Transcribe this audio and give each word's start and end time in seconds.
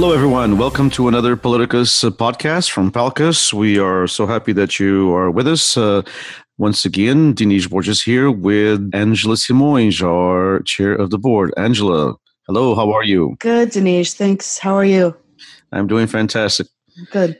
Hello, 0.00 0.12
everyone. 0.12 0.58
Welcome 0.58 0.90
to 0.90 1.08
another 1.08 1.36
Paliticus 1.36 2.04
uh, 2.04 2.10
podcast 2.10 2.70
from 2.70 2.92
Palcus. 2.92 3.52
We 3.52 3.80
are 3.80 4.06
so 4.06 4.28
happy 4.28 4.52
that 4.52 4.78
you 4.78 5.12
are 5.12 5.28
with 5.28 5.48
us. 5.48 5.76
Uh, 5.76 6.02
once 6.56 6.84
again, 6.84 7.34
Denise 7.34 7.66
Borges 7.66 8.00
here 8.00 8.30
with 8.30 8.90
Angela 8.94 9.34
Simões, 9.34 10.00
our 10.00 10.60
chair 10.60 10.92
of 10.92 11.10
the 11.10 11.18
board. 11.18 11.52
Angela, 11.56 12.14
hello, 12.46 12.76
how 12.76 12.92
are 12.92 13.02
you? 13.02 13.34
Good, 13.40 13.70
Denise. 13.70 14.14
Thanks. 14.14 14.56
How 14.56 14.74
are 14.74 14.84
you? 14.84 15.16
I'm 15.72 15.88
doing 15.88 16.06
fantastic. 16.06 16.68
Good. 17.10 17.36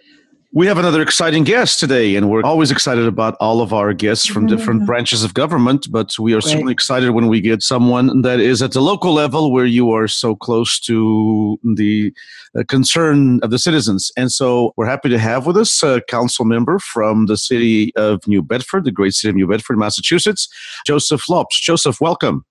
We 0.50 0.66
have 0.66 0.78
another 0.78 1.02
exciting 1.02 1.44
guest 1.44 1.78
today, 1.78 2.16
and 2.16 2.30
we're 2.30 2.42
always 2.42 2.70
excited 2.70 3.04
about 3.06 3.36
all 3.38 3.60
of 3.60 3.74
our 3.74 3.92
guests 3.92 4.24
from 4.26 4.46
Mm-hmm. 4.46 4.56
different 4.56 4.86
branches 4.86 5.22
of 5.22 5.34
government. 5.34 5.86
But 5.90 6.18
we 6.18 6.32
are 6.32 6.40
Great. 6.40 6.50
certainly 6.52 6.72
excited 6.72 7.10
when 7.10 7.28
we 7.28 7.42
get 7.42 7.60
someone 7.62 8.22
that 8.22 8.40
is 8.40 8.62
at 8.62 8.72
the 8.72 8.80
local 8.80 9.12
level 9.12 9.52
where 9.52 9.66
you 9.66 9.90
are 9.92 10.08
so 10.08 10.34
close 10.34 10.80
to 10.80 11.58
the 11.76 12.14
uh, 12.58 12.64
concern 12.66 13.40
of 13.42 13.50
the 13.50 13.58
citizens. 13.58 14.10
And 14.16 14.32
so 14.32 14.72
we're 14.78 14.86
happy 14.86 15.10
to 15.10 15.18
have 15.18 15.46
with 15.46 15.58
us 15.58 15.82
a 15.82 16.00
council 16.08 16.46
member 16.46 16.78
from 16.78 17.26
the 17.26 17.36
city 17.36 17.94
of 17.94 18.26
New 18.26 18.42
Bedford, 18.42 18.84
the 18.84 18.90
great 18.92 19.12
city 19.12 19.28
of 19.28 19.36
New 19.36 19.46
Bedford, 19.46 19.76
Massachusetts, 19.76 20.48
Joseph 20.86 21.28
Lopes. 21.28 21.60
Joseph, 21.60 22.00
welcome. 22.00 22.46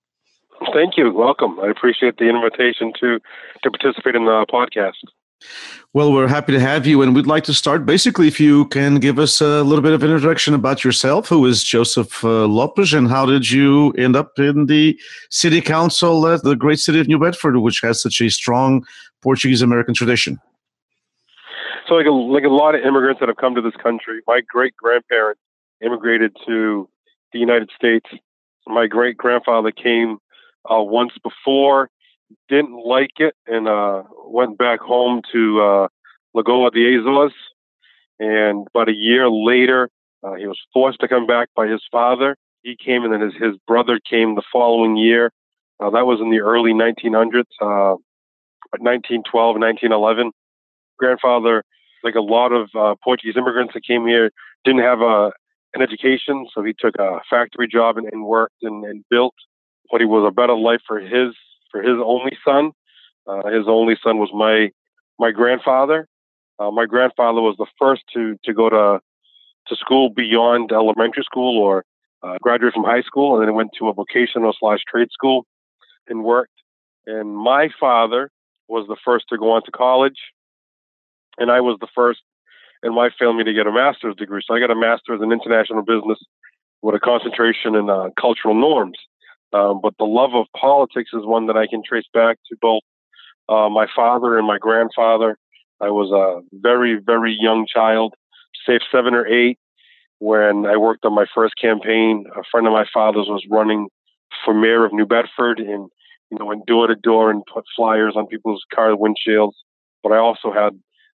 Thank 0.72 0.97
you. 0.97 1.11
Welcome. 1.11 1.59
I 1.59 1.67
appreciate 1.69 2.17
the 2.17 2.29
invitation 2.29 2.94
to 3.00 3.19
to 3.63 3.72
participate 3.72 4.16
in 4.16 4.25
the 4.25 4.45
podcast. 4.53 5.02
Well, 5.93 6.11
we're 6.11 6.27
happy 6.27 6.52
to 6.52 6.59
have 6.59 6.85
you, 6.85 7.02
and 7.02 7.16
we'd 7.16 7.27
like 7.27 7.43
to 7.45 7.53
start. 7.53 7.85
Basically, 7.85 8.27
if 8.27 8.39
you 8.39 8.66
can 8.67 8.99
give 8.99 9.19
us 9.19 9.41
a 9.41 9.63
little 9.63 9.81
bit 9.81 9.94
of 9.94 10.03
introduction 10.03 10.53
about 10.53 10.83
yourself, 10.83 11.27
who 11.29 11.45
is 11.45 11.63
Joseph 11.63 12.23
uh, 12.23 12.45
Lopes, 12.45 12.94
and 12.94 13.07
how 13.07 13.25
did 13.25 13.49
you 13.49 13.91
end 13.94 14.16
up 14.16 14.38
in 14.38 14.66
the 14.66 14.99
city 15.29 15.61
council 15.61 16.27
at 16.27 16.44
the 16.44 16.55
great 16.55 16.79
city 16.79 16.99
of 16.99 17.07
New 17.07 17.19
Bedford, 17.19 17.57
which 17.57 17.81
has 17.81 18.02
such 18.02 18.21
a 18.21 18.29
strong 18.29 18.85
Portuguese 19.21 19.61
American 19.61 19.94
tradition? 19.94 20.39
So, 21.88 21.95
like 21.95 22.05
a, 22.05 22.11
like 22.11 22.44
a 22.44 22.49
lot 22.49 22.75
of 22.75 22.81
immigrants 22.81 23.19
that 23.22 23.29
have 23.29 23.38
come 23.38 23.55
to 23.55 23.61
this 23.61 23.75
country, 23.81 24.22
my 24.27 24.41
great 24.47 24.75
grandparents 24.75 25.41
immigrated 25.81 26.35
to 26.45 26.89
the 27.31 27.39
United 27.39 27.69
States. 27.75 28.05
My 28.67 28.88
great 28.88 29.17
grandfather 29.17 29.72
came 29.72 30.17
uh, 30.69 30.81
once 30.81 31.13
before, 31.23 31.89
didn't 32.50 32.78
like 32.86 33.20
it, 33.20 33.36
and 33.45 33.67
uh, 33.67 34.03
went 34.25 34.58
back 34.58 34.80
home 34.80 35.22
to 35.31 35.61
uh, 35.61 35.88
Lagoa 36.36 36.72
de 36.72 36.97
Azores. 36.97 37.34
And 38.19 38.67
about 38.73 38.89
a 38.89 38.94
year 38.94 39.30
later, 39.30 39.89
uh, 40.23 40.34
he 40.34 40.47
was 40.47 40.59
forced 40.73 41.00
to 41.02 41.08
come 41.08 41.28
back 41.28 41.50
by 41.56 41.67
his 41.67 41.81
father. 41.92 42.36
He 42.64 42.75
came, 42.75 43.03
and 43.03 43.14
then 43.14 43.22
his, 43.22 43.34
his 43.34 43.56
brother 43.67 44.00
came 44.09 44.36
the 44.36 44.44
following 44.52 44.97
year. 44.97 45.31
Uh, 45.80 45.92
that 45.92 46.06
was 46.06 46.19
in 46.19 46.31
the 46.31 46.39
early 46.39 46.73
1900s, 46.73 47.45
uh, 47.61 47.95
1912, 48.80 49.58
1911. 49.58 50.31
Grandfather, 50.97 51.64
like 52.03 52.16
a 52.16 52.22
lot 52.22 52.52
of 52.52 52.69
uh, 52.75 52.95
Portuguese 53.03 53.38
immigrants 53.38 53.73
that 53.75 53.86
came 53.86 54.08
here, 54.08 54.31
didn't 54.66 54.81
have 54.81 55.02
a, 55.02 55.31
an 55.75 55.84
education, 55.84 56.47
so 56.53 56.64
he 56.64 56.73
took 56.78 56.95
a 56.97 57.19
factory 57.30 57.67
job 57.67 57.97
and, 57.97 58.08
and 58.12 58.25
worked 58.25 58.64
and, 58.64 58.84
and 58.84 59.06
built 59.12 59.35
what 59.90 60.01
he 60.01 60.06
was 60.06 60.28
a 60.28 60.34
better 60.34 60.56
life 60.56 60.81
for 60.88 61.00
his 61.00 61.35
for 61.77 61.88
his 61.88 61.97
only 62.03 62.38
son. 62.45 62.71
Uh, 63.27 63.49
his 63.49 63.65
only 63.67 63.95
son 64.03 64.17
was 64.17 64.29
my 64.33 64.71
my 65.19 65.31
grandfather. 65.31 66.07
Uh, 66.59 66.71
my 66.71 66.85
grandfather 66.85 67.41
was 67.41 67.55
the 67.57 67.67
first 67.79 68.03
to 68.13 68.38
to 68.43 68.53
go 68.53 68.69
to 68.69 68.99
to 69.67 69.75
school 69.75 70.09
beyond 70.09 70.71
elementary 70.71 71.23
school 71.23 71.61
or 71.61 71.83
uh, 72.23 72.38
graduate 72.41 72.73
from 72.73 72.83
high 72.83 73.01
school, 73.01 73.35
and 73.35 73.47
then 73.47 73.53
went 73.53 73.71
to 73.77 73.89
a 73.89 73.93
vocational 73.93 74.55
slash 74.57 74.79
trade 74.88 75.09
school 75.11 75.45
and 76.07 76.23
worked. 76.23 76.53
And 77.05 77.35
my 77.35 77.69
father 77.79 78.29
was 78.67 78.88
the 78.88 78.97
first 79.03 79.25
to 79.29 79.38
go 79.38 79.51
on 79.51 79.63
to 79.63 79.71
college, 79.71 80.19
and 81.38 81.51
I 81.51 81.61
was 81.61 81.77
the 81.79 81.88
first 81.94 82.21
in 82.83 82.94
my 82.94 83.09
family 83.19 83.44
to 83.44 83.53
get 83.53 83.67
a 83.67 83.71
master's 83.71 84.15
degree. 84.15 84.41
So 84.45 84.53
I 84.55 84.59
got 84.59 84.71
a 84.71 84.75
master's 84.75 85.21
in 85.21 85.31
international 85.31 85.83
business 85.83 86.19
with 86.81 86.95
a 86.95 86.99
concentration 86.99 87.75
in 87.75 87.89
uh, 87.89 88.09
cultural 88.19 88.53
norms. 88.53 88.97
Um, 89.53 89.80
but 89.81 89.94
the 89.97 90.06
love 90.06 90.31
of 90.34 90.46
politics 90.59 91.12
is 91.13 91.25
one 91.25 91.47
that 91.47 91.58
I 91.58 91.68
can 91.68 91.81
trace 91.88 92.06
back 92.13 92.38
to 92.50 92.58
both 92.62 92.81
uh, 93.50 93.69
my 93.69 93.88
father 93.96 94.38
and 94.38 94.46
my 94.46 94.58
grandfather. 94.58 95.38
I 95.80 95.90
was 95.90 96.12
a 96.12 96.41
very, 96.58 97.00
very 97.03 97.38
young 97.40 97.66
child, 97.74 98.13
say 98.66 98.80
seven 98.91 99.13
or 99.13 99.25
eight, 99.28 99.57
when 100.19 100.66
I 100.66 100.75
worked 100.78 101.06
on 101.06 101.13
my 101.13 101.25
first 101.34 101.53
campaign. 101.62 102.25
A 102.36 102.44
friend 102.52 102.68
of 102.68 102.74
my 102.74 102.86
father's 102.94 103.28
was 103.28 103.46
running 103.50 103.88
for 104.44 104.53
mayor 104.53 104.86
of 104.86 104.94
New 104.94 105.06
Bedford 105.06 105.59
and, 105.59 105.90
you 106.30 106.38
know, 106.38 106.46
went 106.46 106.66
door 106.66 106.88
to 106.88 106.96
door 106.96 107.31
and 107.31 107.44
put 107.52 107.63
flyers 107.75 108.16
on 108.18 108.28
people's 108.28 108.63
car 108.74 108.96
windshields. 108.96 109.53
But 110.03 110.12
I 110.12 110.18
also 110.18 110.52
had 110.52 110.74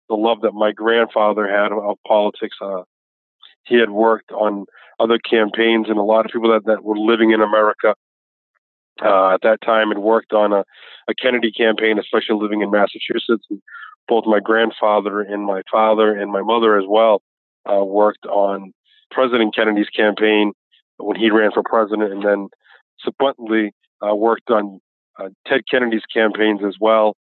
the 0.08 0.16
love 0.16 0.40
that 0.42 0.52
my 0.52 0.72
grandfather 0.72 1.48
had 1.48 1.72
of 1.72 1.96
politics. 2.06 2.56
Uh, 2.60 2.82
he 3.64 3.78
had 3.78 3.90
worked 3.90 4.32
on 4.32 4.66
other 4.98 5.18
campaigns, 5.18 5.86
and 5.88 5.98
a 5.98 6.02
lot 6.02 6.26
of 6.26 6.32
people 6.32 6.50
that, 6.50 6.64
that 6.66 6.82
were 6.82 6.98
living 6.98 7.30
in 7.30 7.40
America 7.40 7.94
uh, 9.04 9.34
at 9.34 9.42
that 9.42 9.60
time 9.64 9.88
had 9.88 9.98
worked 9.98 10.32
on 10.32 10.52
a, 10.52 10.64
a 11.08 11.14
Kennedy 11.20 11.52
campaign, 11.52 11.98
especially 11.98 12.40
living 12.40 12.62
in 12.62 12.70
Massachusetts. 12.70 13.44
And 13.50 13.60
both 14.08 14.24
my 14.26 14.40
grandfather 14.40 15.20
and 15.20 15.44
my 15.44 15.62
father 15.70 16.16
and 16.16 16.32
my 16.32 16.42
mother 16.42 16.78
as 16.78 16.84
well 16.88 17.22
uh, 17.70 17.84
worked 17.84 18.26
on 18.26 18.72
President 19.10 19.54
Kennedy's 19.54 19.88
campaign 19.88 20.52
when 20.96 21.16
he 21.16 21.30
ran 21.30 21.50
for 21.52 21.62
president, 21.62 22.12
and 22.12 22.24
then 22.24 22.48
subsequently 23.04 23.72
uh, 24.02 24.14
worked 24.14 24.50
on 24.50 24.80
uh, 25.18 25.28
Ted 25.46 25.60
Kennedy's 25.70 26.02
campaigns 26.12 26.60
as 26.66 26.74
well 26.80 27.16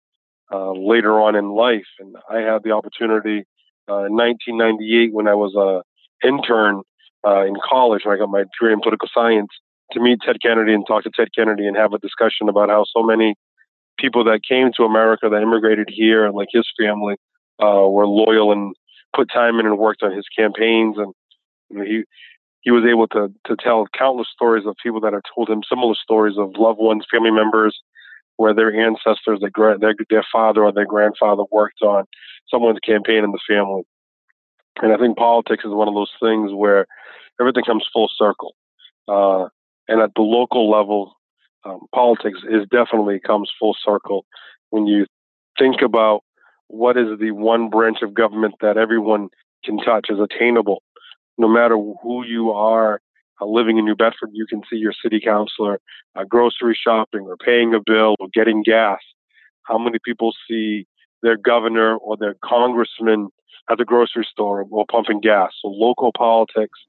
uh, 0.51 0.71
later 0.73 1.19
on 1.19 1.35
in 1.35 1.49
life. 1.49 1.87
And 1.99 2.15
I 2.29 2.39
had 2.39 2.63
the 2.63 2.71
opportunity 2.71 3.45
uh, 3.89 4.05
in 4.05 4.13
1998 4.13 5.13
when 5.13 5.27
I 5.27 5.33
was 5.33 5.55
a 5.55 6.27
intern 6.27 6.81
in 7.25 7.55
college, 7.69 8.01
when 8.03 8.15
I 8.15 8.19
got 8.19 8.29
my 8.29 8.43
degree 8.43 8.73
in 8.73 8.81
political 8.81 9.07
science, 9.13 9.49
to 9.91 9.99
meet 9.99 10.19
Ted 10.25 10.37
Kennedy 10.41 10.73
and 10.73 10.85
talk 10.87 11.03
to 11.03 11.11
Ted 11.15 11.29
Kennedy 11.35 11.67
and 11.67 11.77
have 11.77 11.93
a 11.93 11.99
discussion 11.99 12.49
about 12.49 12.69
how 12.69 12.85
so 12.91 13.03
many 13.03 13.35
people 13.99 14.23
that 14.23 14.41
came 14.47 14.71
to 14.75 14.83
America 14.83 15.29
that 15.29 15.41
immigrated 15.41 15.89
here, 15.91 16.29
like 16.31 16.49
his 16.51 16.67
family, 16.79 17.15
uh, 17.61 17.87
were 17.87 18.07
loyal 18.07 18.51
and 18.51 18.75
put 19.15 19.29
time 19.31 19.59
in 19.59 19.65
and 19.65 19.77
worked 19.77 20.03
on 20.03 20.15
his 20.15 20.25
campaigns. 20.35 20.97
And 20.97 21.13
you 21.69 21.77
know, 21.77 21.83
he 21.83 22.03
he 22.61 22.71
was 22.71 22.85
able 22.85 23.07
to 23.09 23.31
to 23.45 23.55
tell 23.55 23.87
countless 23.97 24.27
stories 24.33 24.65
of 24.65 24.75
people 24.81 25.01
that 25.01 25.13
have 25.13 25.21
told 25.35 25.49
him 25.49 25.61
similar 25.67 25.95
stories 25.95 26.37
of 26.37 26.57
loved 26.57 26.79
ones, 26.79 27.05
family 27.11 27.31
members, 27.31 27.77
where 28.37 28.53
their 28.53 28.73
ancestors, 28.73 29.39
their 29.41 29.77
their, 29.77 29.95
their 30.09 30.25
father 30.31 30.63
or 30.63 30.71
their 30.71 30.85
grandfather 30.85 31.43
worked 31.51 31.81
on 31.81 32.05
someone's 32.49 32.79
campaign 32.79 33.23
in 33.23 33.31
the 33.31 33.39
family. 33.47 33.83
And 34.81 34.91
I 34.91 34.97
think 34.97 35.17
politics 35.17 35.63
is 35.65 35.71
one 35.71 35.87
of 35.87 35.93
those 35.93 36.11
things 36.21 36.51
where 36.51 36.87
everything 37.39 37.63
comes 37.63 37.85
full 37.93 38.09
circle. 38.17 38.55
Uh, 39.07 39.49
and 39.87 40.01
at 40.01 40.11
the 40.15 40.21
local 40.21 40.69
level, 40.69 41.15
um, 41.65 41.81
politics 41.93 42.39
is 42.49 42.67
definitely 42.71 43.19
comes 43.19 43.51
full 43.59 43.75
circle 43.85 44.25
when 44.69 44.85
you 44.87 45.05
think 45.57 45.81
about 45.81 46.23
what 46.67 46.97
is 46.97 47.19
the 47.19 47.31
one 47.31 47.69
branch 47.69 47.97
of 48.01 48.13
government 48.13 48.55
that 48.61 48.77
everyone 48.77 49.29
can 49.63 49.77
touch 49.77 50.07
is 50.09 50.19
attainable. 50.19 50.81
No 51.37 51.47
matter 51.47 51.75
who 51.75 52.25
you 52.25 52.51
are 52.51 52.99
uh, 53.41 53.45
living 53.45 53.77
in 53.77 53.85
New 53.85 53.95
Bedford, 53.95 54.31
you 54.33 54.45
can 54.47 54.61
see 54.69 54.77
your 54.77 54.93
city 55.01 55.19
councilor 55.23 55.79
uh, 56.15 56.23
grocery 56.23 56.77
shopping 56.81 57.21
or 57.21 57.37
paying 57.37 57.73
a 57.73 57.79
bill 57.85 58.15
or 58.19 58.27
getting 58.33 58.63
gas. 58.63 58.99
How 59.63 59.77
many 59.77 59.99
people 60.03 60.33
see 60.47 60.85
their 61.21 61.37
governor 61.37 61.95
or 61.95 62.17
their 62.17 62.35
congressman 62.43 63.29
at 63.69 63.77
the 63.77 63.85
grocery 63.85 64.27
store 64.29 64.65
or 64.69 64.85
pumping 64.91 65.21
gas? 65.21 65.51
So 65.61 65.69
local 65.69 66.11
politics, 66.17 66.79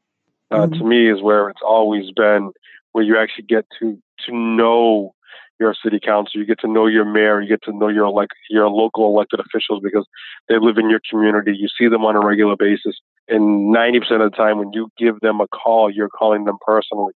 uh, 0.50 0.66
to 0.66 0.84
me, 0.84 1.10
is 1.10 1.22
where 1.22 1.48
it's 1.48 1.62
always 1.64 2.10
been, 2.10 2.52
where 2.94 3.04
you 3.04 3.18
actually 3.18 3.44
get 3.44 3.66
to 3.80 3.98
to 4.24 4.34
know 4.34 5.12
your 5.60 5.74
city 5.84 6.00
council, 6.00 6.40
you 6.40 6.46
get 6.46 6.60
to 6.60 6.68
know 6.68 6.86
your 6.86 7.04
mayor, 7.04 7.40
you 7.40 7.48
get 7.48 7.62
to 7.64 7.76
know 7.76 7.88
your 7.88 8.04
elect 8.04 8.32
your 8.48 8.68
local 8.68 9.06
elected 9.06 9.40
officials 9.40 9.80
because 9.82 10.06
they 10.48 10.58
live 10.58 10.78
in 10.78 10.88
your 10.88 11.00
community. 11.10 11.54
You 11.56 11.68
see 11.76 11.88
them 11.88 12.04
on 12.04 12.16
a 12.16 12.24
regular 12.24 12.56
basis, 12.56 12.96
and 13.28 13.70
ninety 13.72 13.98
percent 14.00 14.22
of 14.22 14.30
the 14.30 14.36
time, 14.36 14.58
when 14.58 14.72
you 14.72 14.88
give 14.96 15.20
them 15.20 15.40
a 15.40 15.48
call, 15.48 15.90
you're 15.90 16.08
calling 16.08 16.44
them 16.44 16.56
personally. 16.64 17.12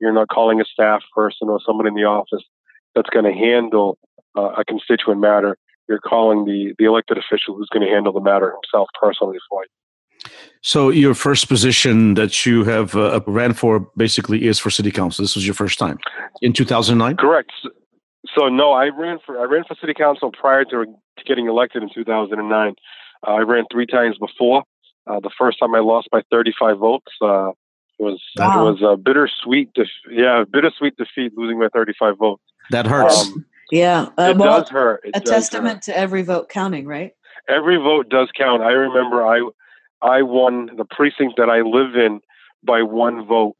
You're 0.00 0.12
not 0.12 0.28
calling 0.28 0.60
a 0.60 0.64
staff 0.64 1.02
person 1.14 1.48
or 1.48 1.60
someone 1.64 1.86
in 1.86 1.94
the 1.94 2.04
office 2.04 2.44
that's 2.94 3.10
going 3.10 3.24
to 3.24 3.32
handle 3.32 3.98
uh, 4.36 4.52
a 4.58 4.64
constituent 4.64 5.20
matter. 5.20 5.56
You're 5.88 6.00
calling 6.00 6.44
the 6.44 6.74
the 6.78 6.84
elected 6.84 7.16
official 7.18 7.56
who's 7.56 7.70
going 7.72 7.86
to 7.86 7.92
handle 7.92 8.12
the 8.12 8.20
matter 8.20 8.52
himself 8.52 8.88
personally 9.00 9.38
for 9.48 9.62
you. 9.62 9.70
So 10.62 10.90
your 10.90 11.14
first 11.14 11.48
position 11.48 12.14
that 12.14 12.46
you 12.46 12.64
have 12.64 12.94
uh, 12.94 13.20
ran 13.26 13.52
for 13.52 13.80
basically 13.96 14.44
is 14.44 14.58
for 14.58 14.70
city 14.70 14.90
council. 14.90 15.24
This 15.24 15.34
was 15.34 15.46
your 15.46 15.54
first 15.54 15.78
time 15.78 15.98
in 16.40 16.52
2009. 16.52 17.16
Correct. 17.16 17.50
So 18.36 18.48
no, 18.48 18.72
I 18.72 18.88
ran 18.88 19.18
for 19.26 19.40
I 19.40 19.44
ran 19.44 19.64
for 19.66 19.76
city 19.80 19.94
council 19.94 20.30
prior 20.30 20.64
to 20.66 20.86
getting 21.26 21.48
elected 21.48 21.82
in 21.82 21.90
2009. 21.92 22.74
Uh, 23.26 23.30
I 23.30 23.40
ran 23.40 23.64
three 23.70 23.86
times 23.86 24.16
before. 24.18 24.62
Uh, 25.06 25.18
the 25.18 25.30
first 25.36 25.58
time 25.58 25.74
I 25.74 25.80
lost 25.80 26.08
by 26.12 26.22
35 26.30 26.78
votes. 26.78 27.12
Uh, 27.20 27.50
it 27.98 28.02
was 28.04 28.20
wow. 28.36 28.66
it 28.66 28.70
was 28.70 28.82
a 28.82 28.96
bittersweet, 28.96 29.72
def- 29.74 29.88
yeah, 30.10 30.44
bittersweet 30.50 30.96
defeat, 30.96 31.36
losing 31.36 31.58
by 31.58 31.68
35 31.72 32.18
votes. 32.18 32.42
That 32.70 32.86
hurts. 32.86 33.26
Um, 33.26 33.44
yeah, 33.70 34.08
uh, 34.18 34.30
it 34.30 34.36
well, 34.36 34.60
does 34.60 34.68
hurt. 34.70 35.00
It 35.04 35.16
a 35.16 35.20
does 35.20 35.28
testament 35.28 35.76
hurt. 35.76 35.82
to 35.84 35.98
every 35.98 36.22
vote 36.22 36.48
counting, 36.48 36.86
right? 36.86 37.12
Every 37.48 37.76
vote 37.76 38.08
does 38.08 38.28
count. 38.36 38.62
I 38.62 38.70
remember 38.70 39.26
I 39.26 39.48
I 40.02 40.22
won 40.22 40.70
the 40.76 40.84
precinct 40.84 41.34
that 41.36 41.48
I 41.48 41.60
live 41.60 41.94
in 41.94 42.20
by 42.64 42.82
one 42.82 43.26
vote 43.26 43.56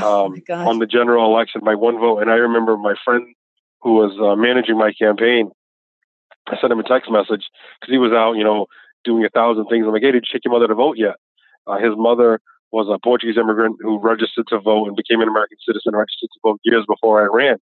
oh 0.00 0.26
um, 0.26 0.42
on 0.50 0.78
the 0.78 0.86
general 0.86 1.34
election 1.34 1.62
by 1.64 1.74
one 1.74 1.98
vote, 1.98 2.20
and 2.20 2.30
I 2.30 2.34
remember 2.34 2.76
my 2.76 2.94
friend 3.04 3.34
who 3.80 3.94
was 3.94 4.12
uh, 4.20 4.36
managing 4.36 4.76
my 4.76 4.92
campaign. 4.92 5.50
I 6.46 6.58
sent 6.60 6.72
him 6.72 6.80
a 6.80 6.88
text 6.88 7.10
message 7.10 7.44
because 7.80 7.92
he 7.92 7.98
was 7.98 8.12
out, 8.12 8.34
you 8.34 8.44
know, 8.44 8.66
doing 9.04 9.24
a 9.24 9.28
thousand 9.28 9.66
things. 9.66 9.86
I'm 9.86 9.92
like, 9.92 10.02
hey, 10.02 10.12
did 10.12 10.24
you 10.26 10.32
take 10.32 10.44
your 10.44 10.52
mother 10.52 10.68
to 10.68 10.74
vote 10.74 10.96
yet? 10.98 11.16
Uh, 11.66 11.78
his 11.78 11.92
mother 11.96 12.40
was 12.72 12.88
a 12.92 12.98
Portuguese 13.02 13.36
immigrant 13.38 13.76
who 13.80 13.98
registered 13.98 14.46
to 14.48 14.60
vote 14.60 14.88
and 14.88 14.96
became 14.96 15.20
an 15.20 15.28
American 15.28 15.58
citizen, 15.66 15.96
registered 15.96 16.28
to 16.32 16.40
vote 16.42 16.60
years 16.64 16.84
before 16.86 17.22
I 17.22 17.28
ran. 17.32 17.56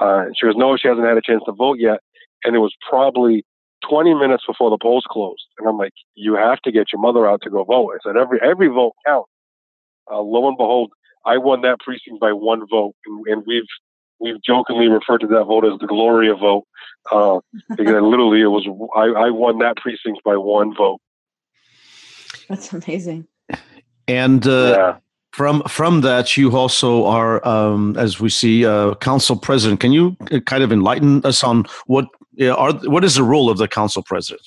Uh, 0.00 0.24
she 0.38 0.46
goes, 0.46 0.56
no, 0.56 0.76
she 0.76 0.88
hasn't 0.88 1.06
had 1.06 1.16
a 1.16 1.22
chance 1.22 1.42
to 1.46 1.52
vote 1.52 1.78
yet. 1.78 2.00
And 2.44 2.56
it 2.56 2.58
was 2.58 2.74
probably 2.88 3.44
20 3.88 4.14
minutes 4.14 4.44
before 4.46 4.70
the 4.70 4.78
polls 4.80 5.04
closed. 5.08 5.44
And 5.58 5.68
I'm 5.68 5.76
like, 5.76 5.92
you 6.14 6.34
have 6.34 6.60
to 6.62 6.72
get 6.72 6.92
your 6.92 7.00
mother 7.00 7.28
out 7.28 7.40
to 7.42 7.50
go 7.50 7.64
vote. 7.64 7.92
I 7.94 7.98
said, 8.04 8.16
every, 8.16 8.38
every 8.42 8.68
vote 8.68 8.94
counts. 9.06 9.30
Uh, 10.10 10.20
lo 10.20 10.48
and 10.48 10.56
behold, 10.56 10.92
I 11.24 11.38
won 11.38 11.62
that 11.62 11.80
precinct 11.80 12.20
by 12.20 12.32
one 12.32 12.66
vote. 12.68 12.94
And, 13.06 13.26
and 13.26 13.42
we've, 13.46 13.62
we've 14.20 14.42
jokingly 14.42 14.88
referred 14.88 15.18
to 15.18 15.26
that 15.28 15.44
vote 15.44 15.64
as 15.64 15.78
the 15.80 15.86
Gloria 15.86 16.34
vote. 16.34 16.64
Uh, 17.10 17.40
because 17.70 17.86
literally 18.02 18.40
it 18.40 18.46
was, 18.46 18.66
I, 18.96 19.26
I 19.26 19.30
won 19.30 19.58
that 19.58 19.76
precinct 19.76 20.22
by 20.24 20.36
one 20.36 20.74
vote. 20.74 21.00
That's 22.48 22.72
amazing. 22.72 23.26
And, 24.06 24.46
uh, 24.46 24.74
yeah 24.76 24.96
from 25.34 25.62
from 25.64 26.02
that 26.02 26.36
you 26.36 26.56
also 26.56 27.06
are 27.06 27.44
um, 27.46 27.96
as 27.98 28.20
we 28.20 28.30
see 28.30 28.64
uh, 28.64 28.94
council 28.94 29.36
president. 29.36 29.80
Can 29.80 29.90
you 29.90 30.16
uh, 30.30 30.38
kind 30.38 30.62
of 30.62 30.70
enlighten 30.70 31.26
us 31.26 31.42
on 31.42 31.64
what 31.86 32.06
are 32.40 32.72
what 32.94 33.02
is 33.02 33.16
the 33.16 33.24
role 33.24 33.50
of 33.50 33.58
the 33.58 33.66
council 33.66 34.02
president? 34.02 34.42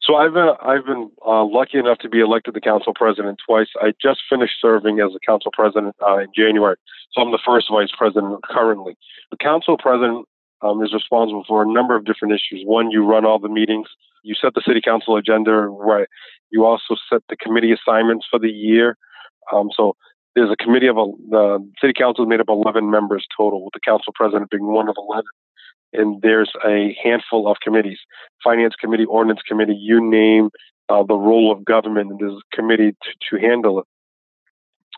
So 0.00 0.14
i've 0.14 0.32
been 0.32 0.50
i've 0.62 0.86
been 0.86 1.10
uh, 1.26 1.44
lucky 1.44 1.78
enough 1.78 1.98
to 1.98 2.08
be 2.08 2.20
elected 2.20 2.54
the 2.54 2.60
council 2.60 2.94
president 2.94 3.40
twice. 3.44 3.66
I 3.82 3.92
just 4.00 4.20
finished 4.30 4.54
serving 4.62 5.00
as 5.00 5.12
the 5.12 5.20
council 5.26 5.50
president 5.52 5.96
uh, 6.06 6.18
in 6.18 6.28
january. 6.34 6.76
So 7.12 7.20
i'm 7.20 7.32
the 7.32 7.44
first 7.44 7.66
vice 7.68 7.90
president 7.98 8.38
currently. 8.44 8.96
The 9.32 9.36
council 9.38 9.76
president 9.76 10.26
um, 10.62 10.80
is 10.80 10.94
responsible 10.94 11.44
for 11.48 11.62
a 11.62 11.66
number 11.66 11.96
of 11.96 12.04
different 12.04 12.34
issues. 12.34 12.62
One 12.64 12.92
you 12.92 13.04
run 13.04 13.26
all 13.26 13.40
the 13.40 13.48
meetings. 13.48 13.88
You 14.22 14.36
set 14.40 14.54
the 14.54 14.62
city 14.64 14.80
council 14.80 15.16
agenda 15.16 15.52
right. 15.52 16.06
You 16.50 16.64
also 16.64 16.94
set 17.10 17.22
the 17.28 17.36
committee 17.36 17.72
assignments 17.72 18.26
for 18.30 18.38
the 18.38 18.50
year 18.50 18.96
um, 19.52 19.70
so 19.74 19.96
there's 20.34 20.50
a 20.50 20.56
committee 20.56 20.86
of 20.86 20.96
a, 20.96 21.06
the 21.30 21.70
city 21.80 21.92
council 21.96 22.24
is 22.24 22.28
made 22.28 22.40
up 22.40 22.48
of 22.48 22.58
11 22.64 22.90
members 22.90 23.26
total, 23.36 23.64
with 23.64 23.72
the 23.74 23.80
council 23.84 24.12
president 24.14 24.50
being 24.50 24.66
one 24.66 24.88
of 24.88 24.96
11. 24.96 25.24
And 25.94 26.22
there's 26.22 26.52
a 26.66 26.96
handful 27.02 27.50
of 27.50 27.56
committees, 27.62 27.98
finance 28.44 28.74
committee, 28.78 29.04
ordinance 29.06 29.40
committee, 29.48 29.74
you 29.74 30.00
name 30.00 30.50
uh, 30.88 31.02
the 31.02 31.16
role 31.16 31.50
of 31.50 31.64
government, 31.64 32.10
and 32.10 32.20
there's 32.20 32.32
a 32.32 32.56
committee 32.56 32.92
to, 32.92 33.36
to 33.36 33.46
handle 33.46 33.80
it. 33.80 33.86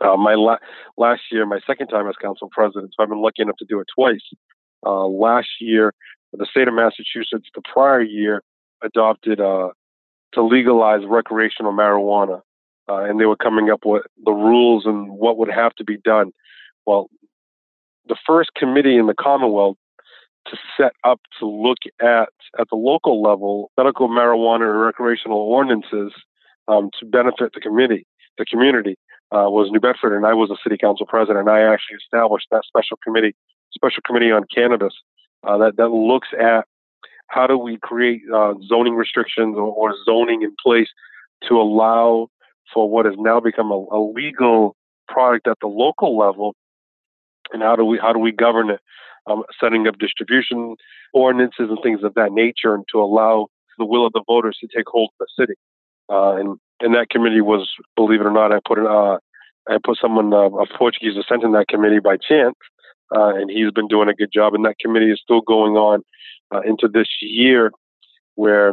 Uh, 0.04 0.16
my 0.16 0.34
la- 0.34 0.58
last 0.96 1.22
year, 1.30 1.46
my 1.46 1.60
second 1.66 1.88
time 1.88 2.08
as 2.08 2.14
council 2.20 2.48
president, 2.50 2.92
so 2.96 3.02
I've 3.02 3.08
been 3.08 3.22
lucky 3.22 3.42
enough 3.42 3.56
to 3.58 3.66
do 3.68 3.80
it 3.80 3.86
twice. 3.94 4.20
Uh, 4.84 5.06
last 5.06 5.48
year, 5.60 5.92
the 6.32 6.46
state 6.50 6.68
of 6.68 6.74
Massachusetts, 6.74 7.48
the 7.54 7.62
prior 7.72 8.00
year, 8.00 8.42
adopted 8.82 9.40
uh, 9.40 9.70
to 10.32 10.42
legalize 10.42 11.02
recreational 11.06 11.72
marijuana 11.72 12.40
uh, 12.90 13.04
and 13.04 13.20
they 13.20 13.26
were 13.26 13.36
coming 13.36 13.70
up 13.70 13.84
with 13.84 14.02
the 14.24 14.32
rules 14.32 14.84
and 14.84 15.10
what 15.10 15.38
would 15.38 15.50
have 15.50 15.74
to 15.76 15.84
be 15.84 15.96
done. 15.98 16.32
Well, 16.86 17.08
the 18.08 18.16
first 18.26 18.50
committee 18.54 18.96
in 18.96 19.06
the 19.06 19.14
Commonwealth 19.14 19.76
to 20.48 20.56
set 20.76 20.92
up 21.04 21.20
to 21.38 21.46
look 21.46 21.78
at 22.00 22.30
at 22.58 22.68
the 22.70 22.76
local 22.76 23.22
level 23.22 23.70
medical 23.76 24.08
marijuana 24.08 24.70
and 24.70 24.80
recreational 24.80 25.38
ordinances 25.38 26.12
um, 26.66 26.90
to 26.98 27.06
benefit 27.06 27.52
the 27.54 27.60
committee, 27.60 28.06
the 28.38 28.46
community, 28.46 28.96
uh, 29.32 29.46
was 29.48 29.70
New 29.70 29.80
Bedford, 29.80 30.16
and 30.16 30.26
I 30.26 30.34
was 30.34 30.50
a 30.50 30.56
city 30.64 30.76
council 30.78 31.06
president. 31.06 31.40
And 31.40 31.50
I 31.50 31.60
actually 31.60 31.98
established 31.98 32.46
that 32.50 32.64
special 32.66 32.98
committee, 33.04 33.34
special 33.72 34.02
committee 34.04 34.32
on 34.32 34.44
cannabis, 34.52 34.94
uh, 35.46 35.58
that 35.58 35.76
that 35.76 35.90
looks 35.90 36.28
at 36.40 36.66
how 37.28 37.46
do 37.46 37.56
we 37.56 37.78
create 37.80 38.22
uh, 38.34 38.54
zoning 38.66 38.94
restrictions 38.94 39.56
or, 39.56 39.68
or 39.68 39.94
zoning 40.04 40.42
in 40.42 40.56
place 40.60 40.88
to 41.48 41.60
allow 41.60 42.28
for 42.72 42.88
what 42.88 43.06
has 43.06 43.14
now 43.18 43.40
become 43.40 43.70
a, 43.70 43.84
a 43.92 44.00
legal 44.12 44.76
product 45.08 45.48
at 45.48 45.58
the 45.60 45.66
local 45.66 46.16
level, 46.16 46.54
and 47.52 47.62
how 47.62 47.76
do 47.76 47.84
we 47.84 47.98
how 47.98 48.12
do 48.12 48.18
we 48.18 48.32
govern 48.32 48.70
it? 48.70 48.80
Um, 49.26 49.44
setting 49.60 49.86
up 49.86 49.98
distribution 49.98 50.76
ordinances 51.12 51.68
and 51.68 51.78
things 51.82 52.02
of 52.02 52.14
that 52.14 52.32
nature, 52.32 52.74
and 52.74 52.84
to 52.92 52.98
allow 52.98 53.48
the 53.78 53.84
will 53.84 54.06
of 54.06 54.12
the 54.12 54.24
voters 54.26 54.56
to 54.60 54.68
take 54.74 54.86
hold 54.88 55.10
of 55.12 55.26
the 55.26 55.42
city. 55.42 55.54
Uh, 56.08 56.36
and 56.36 56.58
and 56.80 56.94
that 56.94 57.10
committee 57.10 57.42
was, 57.42 57.70
believe 57.96 58.20
it 58.20 58.26
or 58.26 58.32
not, 58.32 58.52
I 58.52 58.58
put 58.66 58.78
an, 58.78 58.86
uh, 58.86 59.18
I 59.68 59.78
put 59.84 59.98
someone 60.00 60.32
uh, 60.32 60.48
of 60.48 60.68
Portuguese 60.76 61.14
descent 61.14 61.44
in 61.44 61.52
that 61.52 61.68
committee 61.68 62.00
by 62.00 62.16
chance, 62.16 62.56
uh, 63.14 63.34
and 63.34 63.50
he's 63.50 63.70
been 63.72 63.88
doing 63.88 64.08
a 64.08 64.14
good 64.14 64.32
job. 64.32 64.54
And 64.54 64.64
that 64.64 64.78
committee 64.80 65.10
is 65.10 65.20
still 65.22 65.42
going 65.42 65.74
on 65.74 66.02
uh, 66.52 66.60
into 66.62 66.88
this 66.88 67.08
year, 67.20 67.70
where 68.36 68.72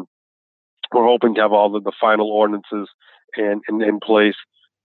we're 0.93 1.05
hoping 1.05 1.35
to 1.35 1.41
have 1.41 1.51
all 1.51 1.75
of 1.75 1.83
the 1.83 1.91
final 1.99 2.31
ordinances 2.31 2.87
and, 3.35 3.61
and 3.67 3.81
in 3.81 3.99
place 3.99 4.35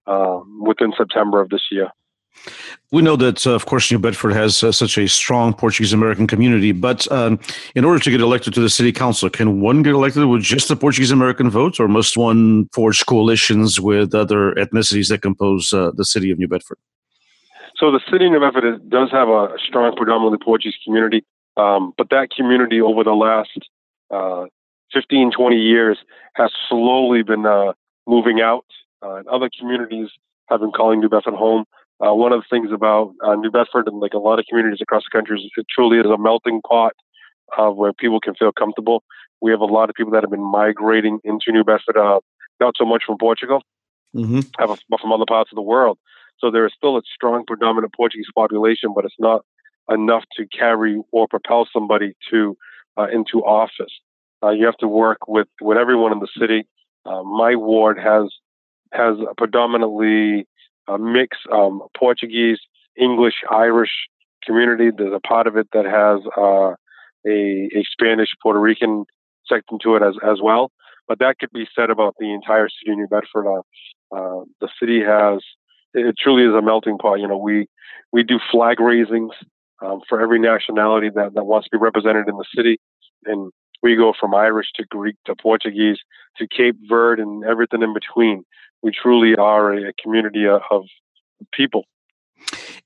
um, 0.07 0.63
within 0.65 0.93
September 0.97 1.41
of 1.41 1.49
this 1.51 1.63
year. 1.71 1.89
We 2.91 3.03
know 3.03 3.17
that, 3.17 3.47
uh, 3.47 3.53
of 3.53 3.67
course, 3.67 3.91
New 3.91 3.99
Bedford 3.99 4.33
has 4.33 4.63
uh, 4.63 4.73
such 4.73 4.99
a 4.99 5.09
strong 5.09 5.55
Portuguese 5.55 5.93
American 5.93 6.27
community, 6.27 6.73
but 6.73 7.11
um, 7.11 7.39
in 7.75 7.85
order 7.85 7.99
to 8.03 8.11
get 8.11 8.21
elected 8.21 8.53
to 8.55 8.61
the 8.61 8.69
city 8.69 8.93
council, 8.93 9.31
can 9.31 9.61
one 9.61 9.83
get 9.83 9.95
elected 9.95 10.25
with 10.27 10.43
just 10.43 10.69
the 10.69 10.77
Portuguese 10.77 11.11
American 11.11 11.51
vote, 11.51 11.81
or 11.81 11.89
must 11.89 12.17
one 12.17 12.69
forge 12.73 13.05
coalitions 13.07 13.81
with 13.81 14.15
other 14.15 14.53
ethnicities 14.55 15.09
that 15.09 15.23
compose 15.23 15.73
uh, 15.73 15.91
the 15.95 16.05
city 16.05 16.31
of 16.31 16.39
New 16.39 16.49
Bedford? 16.49 16.79
So, 17.77 17.91
the 17.91 18.01
city 18.11 18.27
of 18.27 18.33
New 18.33 18.41
Bedford 18.41 18.91
does 18.91 19.11
have 19.11 19.29
a 19.29 19.49
strong, 19.67 19.95
predominantly 19.97 20.39
Portuguese 20.45 20.77
community, 20.85 21.25
um, 21.57 21.93
but 21.97 22.11
that 22.11 22.29
community 22.37 22.81
over 22.81 23.05
the 23.05 23.13
last 23.15 23.59
uh, 24.11 24.47
15, 24.93 25.33
20 25.33 25.57
years 25.57 25.99
has 26.35 26.51
slowly 26.69 27.23
been 27.23 27.47
uh, 27.47 27.73
moving 28.07 28.41
out. 28.41 28.67
Uh, 29.05 29.17
and 29.17 29.29
other 29.29 29.51
communities 29.59 30.09
have 30.49 30.61
been 30.61 30.71
calling 30.71 31.01
New 31.01 31.09
Bedford 31.09 31.35
home. 31.35 31.65
Uh, 32.05 32.15
one 32.15 32.33
of 32.33 32.41
the 32.41 32.57
things 32.57 32.73
about 32.73 33.13
uh, 33.25 33.35
New 33.35 33.51
Bedford 33.51 33.87
and 33.87 34.01
like 34.01 34.15
a 34.15 34.19
lot 34.19 34.39
of 34.39 34.45
communities 34.49 34.81
across 34.81 35.03
the 35.05 35.17
country 35.17 35.39
is 35.39 35.51
it 35.57 35.67
truly 35.75 35.99
is 35.99 36.07
a 36.07 36.19
melting 36.19 36.61
pot 36.69 36.93
of 37.57 37.77
where 37.77 37.93
people 37.93 38.21
can 38.21 38.35
feel 38.35 38.53
comfortable. 38.53 39.03
We 39.41 39.51
have 39.51 39.61
a 39.61 39.67
lot 39.67 39.89
of 39.89 39.95
people 39.95 40.13
that 40.13 40.23
have 40.23 40.31
been 40.31 40.43
migrating 40.43 41.21
into 41.25 41.53
New 41.53 41.65
Bedford, 41.65 41.97
uh, 41.97 42.21
not 42.61 42.75
so 42.77 42.85
much 42.85 43.03
from 43.07 43.19
Portugal, 43.19 43.63
mm-hmm. 44.15 44.41
but 44.59 45.01
from 45.01 45.13
other 45.13 45.25
parts 45.29 45.51
of 45.53 45.57
the 45.57 45.63
world. 45.63 45.99
So 46.39 46.51
there 46.51 46.67
is 46.67 46.73
still 46.77 46.97
a 46.97 47.03
strong 47.15 47.45
predominant 47.47 47.93
Portuguese 47.95 48.27
population, 48.35 48.93
but 48.95 49.05
it's 49.05 49.15
not 49.19 49.45
enough 49.91 50.25
to 50.37 50.47
carry 50.47 51.01
or 51.13 51.29
propel 51.29 51.69
somebody 51.73 52.15
to 52.31 52.57
uh, 52.97 53.07
into 53.13 53.45
office. 53.45 53.93
Uh, 54.43 54.51
you 54.51 54.65
have 54.67 54.77
to 54.79 54.89
work 54.89 55.29
with 55.29 55.49
with 55.61 55.79
everyone 55.79 56.13
in 56.13 56.19
the 56.19 56.29
city 56.39 56.67
uh, 57.05 57.23
my 57.23 57.55
ward 57.57 57.99
has 57.99 58.31
has 58.93 59.17
a 59.19 59.35
predominantly 59.37 60.47
a 60.89 60.99
mix 60.99 61.39
um, 61.53 61.83
Portuguese, 61.97 62.59
English, 62.97 63.35
Irish 63.51 64.09
community. 64.45 64.91
There's 64.97 65.15
a 65.15 65.27
part 65.27 65.47
of 65.47 65.57
it 65.57 65.69
that 65.73 65.85
has 65.85 66.21
uh, 66.37 66.75
a, 67.27 67.69
a 67.79 67.85
Spanish, 67.91 68.29
Puerto 68.43 68.59
Rican 68.59 69.05
section 69.47 69.79
to 69.83 69.97
it 69.97 70.03
as 70.03 70.15
as 70.25 70.39
well. 70.43 70.71
But 71.09 71.19
that 71.19 71.39
could 71.39 71.51
be 71.53 71.67
said 71.75 71.91
about 71.91 72.15
the 72.19 72.33
entire 72.33 72.69
city 72.69 72.93
of 72.93 72.99
New 72.99 73.09
Bedford. 73.09 73.47
Uh, 73.47 73.63
uh, 74.15 74.45
the 74.61 74.69
city 74.79 75.01
has 75.03 75.41
it 75.95 76.17
truly 76.19 76.45
is 76.45 76.55
a 76.55 76.63
melting 76.63 76.99
pot. 76.99 77.15
You 77.15 77.29
know, 77.29 77.37
we 77.37 77.67
we 78.13 78.23
do 78.23 78.39
flag 78.51 78.81
raisings 78.81 79.33
um, 79.85 80.01
for 80.09 80.21
every 80.21 80.39
nationality 80.39 81.11
that, 81.15 81.35
that 81.35 81.45
wants 81.45 81.69
to 81.69 81.77
be 81.77 81.83
represented 81.83 82.29
in 82.29 82.37
the 82.37 82.45
city, 82.55 82.79
and 83.25 83.53
we 83.83 83.97
go 83.97 84.13
from 84.19 84.35
Irish 84.35 84.69
to 84.77 84.85
Greek 84.85 85.17
to 85.27 85.35
Portuguese 85.35 85.99
to 86.37 86.47
Cape 86.47 86.77
Verde 86.89 87.23
and 87.23 87.45
everything 87.45 87.83
in 87.83 87.93
between. 87.93 88.45
We 88.83 88.93
truly 88.93 89.35
are 89.37 89.73
a, 89.73 89.89
a 89.89 89.93
community 90.03 90.47
of 90.47 90.85
people. 91.53 91.85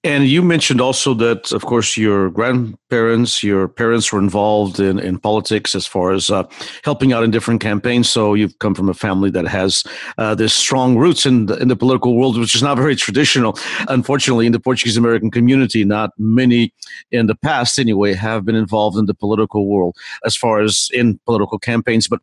And 0.05 0.25
you 0.25 0.41
mentioned 0.41 0.81
also 0.81 1.15
that, 1.15 1.51
of 1.51 1.65
course, 1.65 1.97
your 1.97 2.31
grandparents, 2.31 3.43
your 3.43 3.67
parents 3.67 4.13
were 4.13 4.21
involved 4.21 4.79
in, 4.79 5.01
in 5.01 5.19
politics 5.19 5.75
as 5.75 5.85
far 5.85 6.13
as 6.13 6.31
uh, 6.31 6.45
helping 6.85 7.13
out 7.13 7.25
in 7.25 7.33
different 7.33 7.61
campaigns. 7.61 8.09
So 8.09 8.35
you've 8.35 8.57
come 8.61 8.75
from 8.75 8.89
a 8.89 8.95
family 8.95 9.31
that 9.31 9.49
has 9.49 9.83
uh, 10.19 10.37
this 10.37 10.55
strong 10.55 10.97
roots 10.97 11.27
in 11.27 11.47
the, 11.47 11.57
in 11.57 11.67
the 11.67 11.75
political 11.75 12.17
world, 12.17 12.39
which 12.39 12.55
is 12.55 12.63
not 12.63 12.77
very 12.77 12.95
traditional. 12.95 13.59
Unfortunately, 13.89 14.47
in 14.47 14.53
the 14.53 14.61
Portuguese 14.61 14.97
American 14.97 15.31
community, 15.31 15.85
not 15.85 16.11
many 16.19 16.73
in 17.11 17.27
the 17.27 17.35
past, 17.35 17.77
anyway, 17.79 18.15
have 18.15 18.45
been 18.45 18.55
involved 18.55 18.97
in 18.97 19.07
the 19.07 19.15
political 19.15 19.67
world 19.67 19.97
as 20.25 20.37
far 20.37 20.61
as 20.61 20.89
in 20.93 21.19
political 21.27 21.59
campaigns. 21.59 22.07
But 22.07 22.21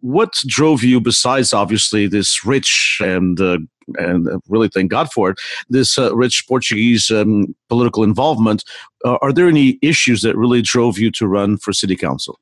what 0.00 0.32
drove 0.46 0.82
you 0.82 1.00
besides 1.00 1.52
obviously 1.52 2.06
this 2.06 2.44
rich 2.44 3.00
and 3.02 3.40
uh, 3.40 3.58
and 3.96 4.28
really 4.48 4.68
thank 4.68 4.90
God 4.90 5.10
for 5.10 5.30
it 5.30 5.38
this 5.70 5.98
uh, 5.98 6.14
rich 6.14 6.44
Portuguese 6.46 7.10
um, 7.10 7.54
political 7.68 8.04
involvement 8.04 8.64
uh, 9.04 9.16
are 9.22 9.32
there 9.32 9.48
any 9.48 9.78
issues 9.82 10.22
that 10.22 10.36
really 10.36 10.62
drove 10.62 10.98
you 10.98 11.10
to 11.12 11.26
run 11.26 11.56
for 11.56 11.72
city 11.72 11.96
council? 11.96 12.38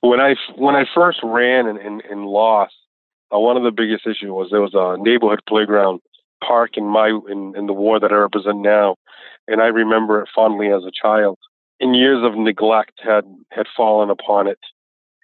When 0.00 0.20
I 0.20 0.34
when 0.56 0.74
I 0.74 0.84
first 0.94 1.20
ran 1.22 1.66
and, 1.66 1.78
and, 1.78 2.02
and 2.10 2.26
lost 2.26 2.74
uh, 3.32 3.38
one 3.38 3.56
of 3.56 3.62
the 3.62 3.70
biggest 3.70 4.06
issues 4.06 4.30
was 4.30 4.48
there 4.50 4.60
was 4.60 4.74
a 4.74 5.00
neighborhood 5.02 5.40
playground 5.48 6.00
park 6.42 6.76
in 6.76 6.84
my 6.84 7.08
in, 7.28 7.54
in 7.56 7.66
the 7.66 7.72
ward 7.72 8.02
that 8.02 8.12
I 8.12 8.16
represent 8.16 8.58
now. 8.58 8.96
And 9.46 9.60
I 9.60 9.66
remember 9.66 10.22
it 10.22 10.28
fondly 10.34 10.68
as 10.68 10.84
a 10.84 10.90
child. 10.90 11.38
And 11.80 11.96
years 11.96 12.24
of 12.24 12.36
neglect 12.36 13.00
had 13.02 13.24
had 13.50 13.66
fallen 13.76 14.10
upon 14.10 14.46
it. 14.46 14.58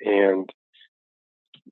And 0.00 0.50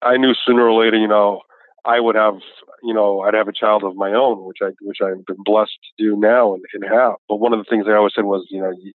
I 0.03 0.17
knew 0.17 0.35
sooner 0.47 0.69
or 0.69 0.85
later, 0.85 0.97
you 0.97 1.09
know, 1.09 1.41
I 1.85 2.01
would 2.01 2.15
have, 2.15 2.37
you 2.83 2.95
know, 2.95 3.21
I'd 3.21 3.35
have 3.35 3.49
a 3.49 3.53
child 3.53 3.85
of 3.85 3.97
my 3.97 4.13
own, 4.13 4.45
which 4.45 4.59
I, 4.63 4.71
which 4.81 4.99
I've 5.03 5.25
been 5.27 5.43
blessed 5.45 5.79
to 5.99 6.05
do 6.05 6.17
now 6.17 6.55
and, 6.55 6.63
and 6.73 6.85
have. 6.85 7.15
But 7.29 7.37
one 7.37 7.53
of 7.53 7.59
the 7.59 7.67
things 7.69 7.87
I 7.89 7.95
always 7.95 8.13
said 8.15 8.25
was, 8.25 8.47
you 8.51 8.61
know, 8.61 8.73
you, 8.83 8.93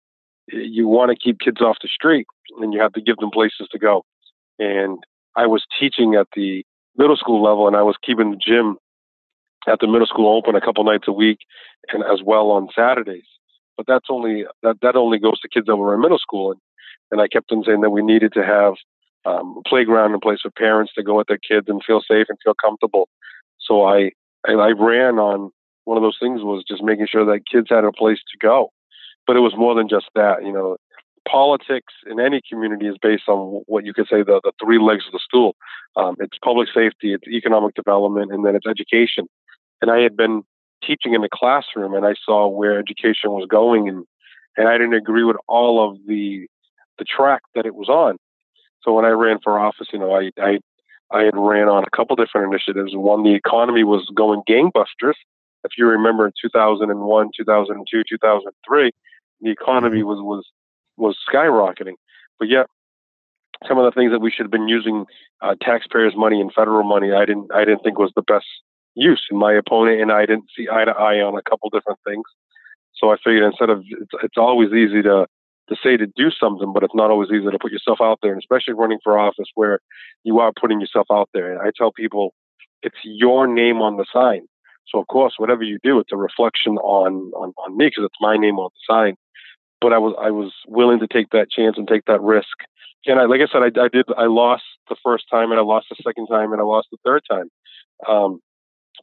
you 0.51 0.87
want 0.87 1.11
to 1.11 1.17
keep 1.17 1.39
kids 1.39 1.61
off 1.61 1.77
the 1.81 1.87
street, 1.87 2.27
and 2.59 2.73
you 2.73 2.79
have 2.79 2.93
to 2.93 3.01
give 3.01 3.17
them 3.17 3.31
places 3.31 3.67
to 3.71 3.79
go. 3.79 4.03
And 4.59 4.99
I 5.35 5.47
was 5.47 5.65
teaching 5.79 6.15
at 6.15 6.27
the 6.35 6.63
middle 6.97 7.17
school 7.17 7.41
level, 7.43 7.67
and 7.67 7.75
I 7.75 7.81
was 7.81 7.95
keeping 8.05 8.31
the 8.31 8.37
gym 8.37 8.77
at 9.67 9.79
the 9.79 9.87
middle 9.87 10.07
school 10.07 10.37
open 10.37 10.55
a 10.55 10.61
couple 10.61 10.83
nights 10.83 11.07
a 11.07 11.11
week, 11.11 11.39
and 11.91 12.03
as 12.03 12.21
well 12.23 12.51
on 12.51 12.69
Saturdays. 12.75 13.25
But 13.77 13.87
that's 13.87 14.07
only 14.09 14.45
that 14.63 14.77
that 14.81 14.95
only 14.95 15.19
goes 15.19 15.39
to 15.41 15.49
kids 15.49 15.65
that 15.65 15.75
were 15.75 15.93
in 15.93 16.01
middle 16.01 16.19
school, 16.19 16.51
and 16.51 16.61
and 17.11 17.21
I 17.21 17.27
kept 17.27 17.51
on 17.51 17.63
saying 17.65 17.81
that 17.81 17.89
we 17.89 18.01
needed 18.01 18.33
to 18.33 18.43
have 18.45 18.75
um, 19.25 19.61
playground 19.65 20.13
and 20.13 20.21
place 20.21 20.39
for 20.41 20.51
parents 20.51 20.93
to 20.93 21.03
go 21.03 21.17
with 21.17 21.27
their 21.27 21.39
kids 21.39 21.67
and 21.67 21.83
feel 21.83 22.01
safe 22.01 22.27
and 22.29 22.37
feel 22.43 22.53
comfortable. 22.53 23.09
So 23.59 23.83
I, 23.83 24.11
I, 24.47 24.53
I 24.53 24.71
ran 24.71 25.19
on 25.19 25.51
one 25.85 25.97
of 25.97 26.03
those 26.03 26.17
things 26.19 26.41
was 26.41 26.63
just 26.67 26.83
making 26.83 27.07
sure 27.07 27.25
that 27.25 27.47
kids 27.51 27.67
had 27.69 27.83
a 27.83 27.91
place 27.91 28.19
to 28.31 28.37
go. 28.37 28.71
But 29.27 29.35
it 29.35 29.41
was 29.41 29.53
more 29.55 29.73
than 29.73 29.89
just 29.89 30.07
that. 30.15 30.43
You 30.43 30.51
know, 30.51 30.77
politics 31.27 31.93
in 32.09 32.19
any 32.19 32.41
community 32.47 32.87
is 32.87 32.97
based 33.01 33.27
on 33.27 33.63
what 33.67 33.85
you 33.85 33.93
could 33.93 34.07
say 34.07 34.23
the, 34.23 34.41
the 34.43 34.51
three 34.63 34.79
legs 34.79 35.05
of 35.07 35.13
the 35.13 35.19
stool. 35.23 35.55
Um, 35.95 36.15
it's 36.19 36.37
public 36.43 36.67
safety, 36.73 37.13
it's 37.13 37.27
economic 37.27 37.73
development, 37.75 38.31
and 38.31 38.45
then 38.45 38.55
it's 38.55 38.67
education. 38.67 39.27
And 39.81 39.89
I 39.89 39.99
had 39.99 40.15
been 40.15 40.43
teaching 40.83 41.13
in 41.13 41.21
the 41.21 41.29
classroom, 41.33 41.93
and 41.93 42.05
I 42.05 42.13
saw 42.23 42.47
where 42.47 42.77
education 42.77 43.31
was 43.31 43.47
going, 43.49 43.89
and 43.89 44.05
and 44.57 44.67
I 44.67 44.77
didn't 44.77 44.93
agree 44.93 45.23
with 45.23 45.37
all 45.47 45.89
of 45.89 45.97
the 46.07 46.47
the 46.97 47.05
track 47.05 47.41
that 47.55 47.65
it 47.65 47.75
was 47.75 47.89
on. 47.89 48.17
So 48.85 48.93
when 48.93 49.05
I 49.05 49.09
ran 49.09 49.39
for 49.43 49.59
office, 49.59 49.87
you 49.91 49.99
know, 49.99 50.15
I 50.15 50.31
I, 50.39 50.59
I 51.11 51.23
had 51.23 51.35
ran 51.35 51.67
on 51.67 51.83
a 51.83 51.95
couple 51.95 52.15
different 52.15 52.53
initiatives. 52.53 52.95
One, 52.95 53.23
the 53.23 53.33
economy 53.33 53.83
was 53.83 54.07
going 54.15 54.43
gangbusters. 54.47 55.15
If 55.63 55.71
you 55.77 55.87
remember, 55.87 56.27
in 56.27 56.33
2001, 56.39 57.29
2002, 57.35 58.03
2003, 58.07 58.91
the 59.41 59.49
economy 59.49 59.99
mm-hmm. 59.99 60.07
was 60.07 60.19
was 60.21 60.45
was 60.97 61.17
skyrocketing. 61.27 61.95
But 62.37 62.49
yet, 62.49 62.67
some 63.67 63.77
of 63.79 63.85
the 63.85 63.91
things 63.97 64.11
that 64.11 64.19
we 64.19 64.31
should 64.31 64.45
have 64.45 64.51
been 64.51 64.67
using 64.67 65.05
uh, 65.41 65.55
taxpayers' 65.61 66.13
money 66.15 66.39
and 66.39 66.53
federal 66.53 66.83
money, 66.83 67.11
I 67.11 67.25
didn't 67.25 67.51
I 67.53 67.65
didn't 67.65 67.83
think 67.83 67.97
was 67.97 68.13
the 68.15 68.21
best 68.21 68.45
use. 68.93 69.25
And 69.29 69.39
my 69.39 69.53
opponent 69.53 70.01
and 70.01 70.11
I 70.11 70.25
didn't 70.25 70.45
see 70.55 70.67
eye 70.71 70.85
to 70.85 70.91
eye 70.91 71.21
on 71.21 71.35
a 71.35 71.41
couple 71.49 71.69
different 71.69 71.99
things. 72.05 72.23
So 72.95 73.11
I 73.11 73.17
figured 73.17 73.43
instead 73.43 73.69
of 73.69 73.83
it's, 73.89 74.11
it's 74.23 74.37
always 74.37 74.71
easy 74.71 75.01
to 75.01 75.27
to 75.69 75.75
say 75.83 75.97
to 75.97 76.05
do 76.05 76.29
something, 76.31 76.73
but 76.73 76.83
it's 76.83 76.95
not 76.95 77.09
always 77.09 77.29
easy 77.29 77.49
to 77.49 77.59
put 77.59 77.71
yourself 77.71 77.99
out 78.01 78.19
there, 78.21 78.31
and 78.31 78.41
especially 78.41 78.73
running 78.73 78.99
for 79.03 79.17
office 79.17 79.49
where 79.55 79.79
you 80.23 80.39
are 80.39 80.51
putting 80.59 80.79
yourself 80.79 81.07
out 81.11 81.29
there. 81.33 81.51
And 81.51 81.61
I 81.61 81.71
tell 81.75 81.91
people 81.91 82.33
it's 82.83 82.97
your 83.03 83.47
name 83.47 83.81
on 83.81 83.97
the 83.97 84.05
sign. 84.11 84.47
So 84.87 84.99
of 84.99 85.07
course, 85.07 85.33
whatever 85.37 85.63
you 85.63 85.79
do, 85.83 85.99
it's 85.99 86.11
a 86.11 86.17
reflection 86.17 86.77
on 86.77 87.31
on, 87.35 87.53
on 87.57 87.77
me 87.77 87.87
because 87.87 88.05
it's 88.05 88.21
my 88.21 88.37
name 88.37 88.59
on 88.59 88.69
the 88.73 88.93
sign. 88.93 89.15
But 89.81 89.93
I 89.93 89.97
was 89.97 90.15
I 90.21 90.31
was 90.31 90.53
willing 90.67 90.99
to 90.99 91.07
take 91.07 91.29
that 91.31 91.49
chance 91.49 91.75
and 91.77 91.87
take 91.87 92.05
that 92.05 92.21
risk. 92.21 92.57
And 93.07 93.19
I, 93.19 93.25
like 93.25 93.41
I 93.41 93.51
said, 93.51 93.61
I, 93.61 93.85
I 93.85 93.87
did. 93.87 94.05
I 94.17 94.25
lost 94.25 94.63
the 94.89 94.95
first 95.03 95.25
time, 95.29 95.51
and 95.51 95.59
I 95.59 95.63
lost 95.63 95.87
the 95.89 95.95
second 96.03 96.27
time, 96.27 96.51
and 96.51 96.61
I 96.61 96.63
lost 96.63 96.87
the 96.91 96.97
third 97.03 97.21
time. 97.29 97.49
Um, 98.07 98.39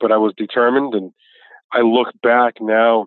but 0.01 0.13
I 0.13 0.17
was 0.17 0.33
determined, 0.37 0.95
and 0.95 1.13
I 1.73 1.81
look 1.81 2.09
back 2.23 2.55
now 2.61 3.07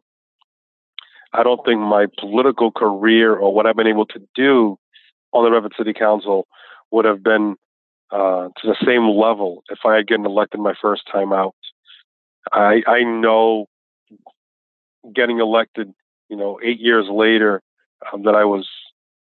I 1.38 1.44
don't 1.44 1.63
think 1.65 1.80
my 1.80 2.08
political 2.20 2.72
career 2.72 3.36
or 3.36 3.54
what 3.54 3.65
I've 3.65 3.75
been 3.75 3.88
able 3.88 4.06
to 4.08 4.20
do 4.36 4.77
on 5.34 5.44
the 5.44 5.51
Bedford 5.51 5.74
City 5.77 5.94
Council 5.94 6.48
would 6.92 7.06
have 7.06 7.22
been 7.24 7.56
uh, 8.12 8.50
to 8.58 8.68
the 8.68 8.75
same 8.86 9.10
level 9.10 9.63
if 9.70 9.80
I 9.86 9.96
had 9.96 10.08
gotten 10.08 10.25
elected 10.25 10.60
my 10.60 10.74
first 10.82 11.04
time 11.12 11.34
out. 11.34 11.56
I 12.51 12.82
I 12.88 13.04
know 13.04 13.65
getting 15.13 15.39
elected, 15.39 15.94
you 16.30 16.38
know, 16.38 16.60
eight 16.63 16.80
years 16.80 17.06
later, 17.12 17.62
um, 18.12 18.24
that 18.24 18.36
I 18.36 18.46
was 18.46 18.68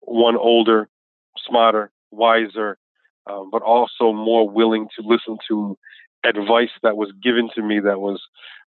one 0.02 0.38
older, 0.38 0.90
smarter, 1.48 1.92
wiser, 2.12 2.78
um, 3.30 3.50
but 3.52 3.62
also 3.62 4.14
more 4.14 4.50
willing 4.50 4.88
to 4.98 5.06
listen 5.06 5.38
to 5.50 5.78
advice 6.26 6.72
that 6.84 6.98
was 6.98 7.12
given 7.22 7.50
to 7.56 7.62
me 7.62 7.80
that 7.80 8.00
was 8.00 8.22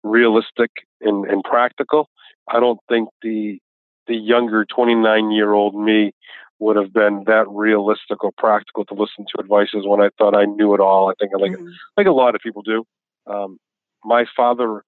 realistic 0.03 0.72
and, 1.01 1.25
and 1.25 1.43
practical. 1.43 2.10
I 2.50 2.60
don't 2.60 2.79
think 2.89 3.10
the 3.22 3.60
the 4.08 4.15
younger 4.15 4.65
29 4.65 5.32
year 5.32 5.53
old 5.53 5.75
me 5.75 6.13
would 6.60 6.75
have 6.75 6.91
been 6.91 7.24
that 7.27 7.46
realistic 7.48 8.24
or 8.24 8.32
practical 8.38 8.84
to 8.86 8.94
listen 8.94 9.25
to 9.25 9.39
advices 9.39 9.86
when 9.86 10.01
I 10.01 10.10
thought 10.18 10.36
I 10.36 10.46
knew 10.46 10.74
it 10.74 10.82
all. 10.82 11.10
I 11.10 11.13
think 11.20 11.32
like 11.39 11.51
mm-hmm. 11.51 11.70
like 11.96 12.08
a 12.08 12.12
lot 12.12 12.36
of 12.36 12.41
people 12.41 12.62
do. 12.62 12.84
Um, 13.27 13.60
my 14.03 14.25
father 14.36 14.84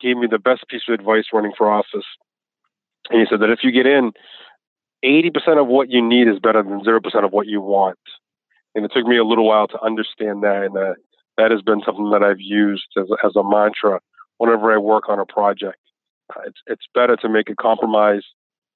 gave 0.00 0.16
me 0.16 0.28
the 0.30 0.38
best 0.38 0.68
piece 0.68 0.82
of 0.88 0.94
advice 0.94 1.24
running 1.32 1.52
for 1.56 1.70
office, 1.70 2.06
and 3.10 3.20
he 3.20 3.26
said 3.28 3.40
that 3.40 3.50
if 3.50 3.60
you 3.62 3.72
get 3.72 3.86
in, 3.86 4.12
80% 5.04 5.60
of 5.60 5.68
what 5.68 5.90
you 5.90 6.06
need 6.06 6.28
is 6.28 6.38
better 6.40 6.62
than 6.62 6.80
0% 6.80 7.24
of 7.24 7.32
what 7.32 7.46
you 7.46 7.60
want. 7.60 7.98
And 8.74 8.84
it 8.84 8.92
took 8.94 9.06
me 9.06 9.16
a 9.16 9.24
little 9.24 9.46
while 9.46 9.66
to 9.68 9.82
understand 9.82 10.42
that, 10.42 10.62
and 10.64 10.76
uh, 10.76 10.94
that 11.36 11.50
has 11.50 11.62
been 11.62 11.82
something 11.84 12.10
that 12.10 12.22
I've 12.22 12.40
used 12.40 12.86
as, 12.96 13.06
as 13.24 13.34
a 13.36 13.42
mantra 13.42 14.00
whenever 14.38 14.72
I 14.72 14.78
work 14.78 15.08
on 15.08 15.18
a 15.18 15.26
project. 15.26 15.78
It's 16.46 16.60
it's 16.66 16.86
better 16.94 17.16
to 17.16 17.28
make 17.28 17.50
a 17.50 17.54
compromise 17.54 18.22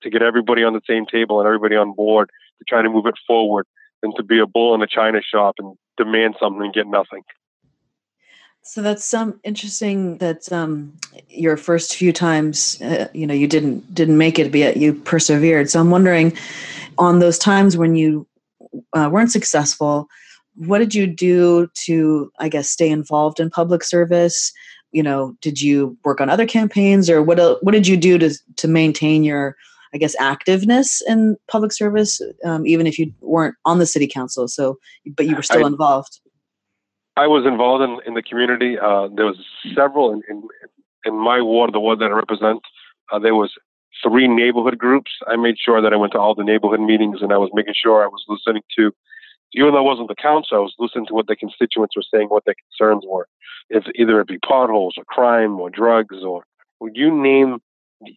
to 0.02 0.10
get 0.10 0.22
everybody 0.22 0.64
on 0.64 0.72
the 0.72 0.80
same 0.86 1.06
table 1.06 1.40
and 1.40 1.46
everybody 1.46 1.76
on 1.76 1.92
board 1.92 2.30
to 2.58 2.64
try 2.68 2.82
to 2.82 2.90
move 2.90 3.06
it 3.06 3.14
forward 3.26 3.66
than 4.02 4.12
to 4.16 4.22
be 4.22 4.38
a 4.38 4.46
bull 4.46 4.74
in 4.74 4.82
a 4.82 4.86
china 4.86 5.20
shop 5.22 5.56
and 5.58 5.76
demand 5.96 6.36
something 6.40 6.62
and 6.62 6.74
get 6.74 6.86
nothing. 6.86 7.22
So 8.64 8.80
that's 8.80 9.04
some 9.04 9.40
interesting 9.42 10.18
that 10.18 10.50
um, 10.52 10.96
your 11.28 11.56
first 11.56 11.96
few 11.96 12.12
times, 12.12 12.80
uh, 12.80 13.08
you 13.12 13.26
know, 13.26 13.34
you 13.34 13.48
didn't 13.48 13.92
didn't 13.92 14.18
make 14.18 14.38
it, 14.38 14.52
but 14.52 14.76
you 14.76 14.94
persevered. 14.94 15.68
So 15.68 15.80
I'm 15.80 15.90
wondering, 15.90 16.36
on 16.96 17.18
those 17.18 17.38
times 17.38 17.76
when 17.76 17.96
you 17.96 18.26
uh, 18.92 19.08
weren't 19.12 19.32
successful, 19.32 20.06
what 20.54 20.78
did 20.78 20.94
you 20.94 21.08
do 21.08 21.68
to, 21.86 22.30
I 22.38 22.48
guess, 22.48 22.70
stay 22.70 22.88
involved 22.88 23.40
in 23.40 23.50
public 23.50 23.82
service? 23.82 24.52
You 24.92 25.02
know 25.02 25.36
did 25.40 25.60
you 25.60 25.96
work 26.04 26.20
on 26.20 26.30
other 26.30 26.46
campaigns 26.46 27.10
or 27.10 27.22
what 27.22 27.38
what 27.62 27.72
did 27.72 27.86
you 27.86 27.96
do 27.96 28.18
to 28.18 28.30
to 28.56 28.68
maintain 28.68 29.24
your 29.24 29.56
i 29.94 29.98
guess 29.98 30.14
activeness 30.20 31.00
in 31.08 31.36
public 31.48 31.72
service 31.72 32.20
um, 32.44 32.66
even 32.66 32.86
if 32.86 32.98
you 32.98 33.12
weren't 33.20 33.56
on 33.64 33.78
the 33.78 33.86
city 33.86 34.06
council? 34.06 34.46
So 34.46 34.78
but 35.16 35.26
you 35.26 35.34
were 35.34 35.42
still 35.42 35.64
I, 35.64 35.68
involved. 35.68 36.20
I 37.16 37.26
was 37.26 37.44
involved 37.44 37.82
in, 37.84 37.98
in 38.06 38.14
the 38.14 38.22
community. 38.22 38.78
Uh, 38.78 39.08
there 39.14 39.26
was 39.26 39.36
several 39.74 40.12
in, 40.12 40.22
in, 40.30 40.42
in 41.04 41.14
my 41.14 41.42
ward 41.42 41.72
the 41.72 41.80
ward 41.80 41.98
that 41.98 42.10
i 42.10 42.14
represent 42.14 42.60
uh, 43.10 43.18
there 43.18 43.34
was 43.34 43.52
three 44.02 44.26
neighborhood 44.26 44.78
groups. 44.78 45.10
I 45.28 45.36
made 45.36 45.56
sure 45.58 45.80
that 45.82 45.92
i 45.92 45.96
went 45.96 46.12
to 46.12 46.18
all 46.18 46.34
the 46.34 46.44
neighborhood 46.44 46.80
meetings 46.80 47.22
and 47.22 47.32
i 47.32 47.36
was 47.36 47.50
making 47.54 47.74
sure 47.74 48.04
i 48.04 48.06
was 48.06 48.24
listening 48.28 48.62
to 48.78 48.92
even 49.54 49.72
though 49.72 49.78
I 49.78 49.82
wasn't 49.82 50.08
the 50.08 50.14
council, 50.14 50.56
I 50.56 50.60
was 50.60 50.74
listening 50.78 51.06
to 51.06 51.14
what 51.14 51.26
the 51.26 51.36
constituents 51.36 51.96
were 51.96 52.04
saying, 52.12 52.28
what 52.28 52.44
their 52.44 52.54
concerns 52.54 53.04
were. 53.06 53.26
If 53.70 53.84
either 53.94 54.20
it 54.20 54.28
be 54.28 54.38
potholes 54.38 54.94
or 54.96 55.04
crime 55.04 55.60
or 55.60 55.70
drugs 55.70 56.22
or, 56.22 56.44
would 56.80 56.96
you 56.96 57.10
name 57.10 57.58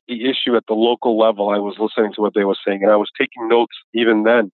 the 0.08 0.30
issue 0.30 0.56
at 0.56 0.64
the 0.68 0.74
local 0.74 1.18
level, 1.18 1.50
I 1.50 1.60
was 1.60 1.76
listening 1.80 2.14
to 2.14 2.22
what 2.22 2.34
they 2.34 2.44
were 2.44 2.58
saying 2.66 2.82
and 2.82 2.92
I 2.92 2.96
was 2.96 3.10
taking 3.18 3.48
notes 3.48 3.76
even 3.94 4.24
then. 4.24 4.52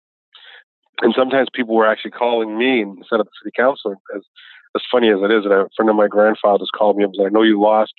And 1.03 1.15
sometimes 1.17 1.49
people 1.55 1.75
were 1.77 1.87
actually 1.87 2.11
calling 2.11 2.59
me 2.59 2.83
instead 2.83 3.21
of 3.21 3.27
the 3.27 3.33
city 3.43 3.53
council. 3.57 3.95
As 4.15 4.23
as 4.77 4.83
funny 4.91 5.09
as 5.09 5.19
it 5.21 5.33
is, 5.33 5.45
a 5.47 5.69
friend 5.75 5.91
of 5.91 5.97
my 5.97 6.07
grandfather's 6.07 6.71
called 6.77 6.97
me 6.97 7.05
and 7.05 7.15
said, 7.17 7.27
"I 7.27 7.31
know 7.31 7.43
you 7.43 7.61
lost, 7.61 7.95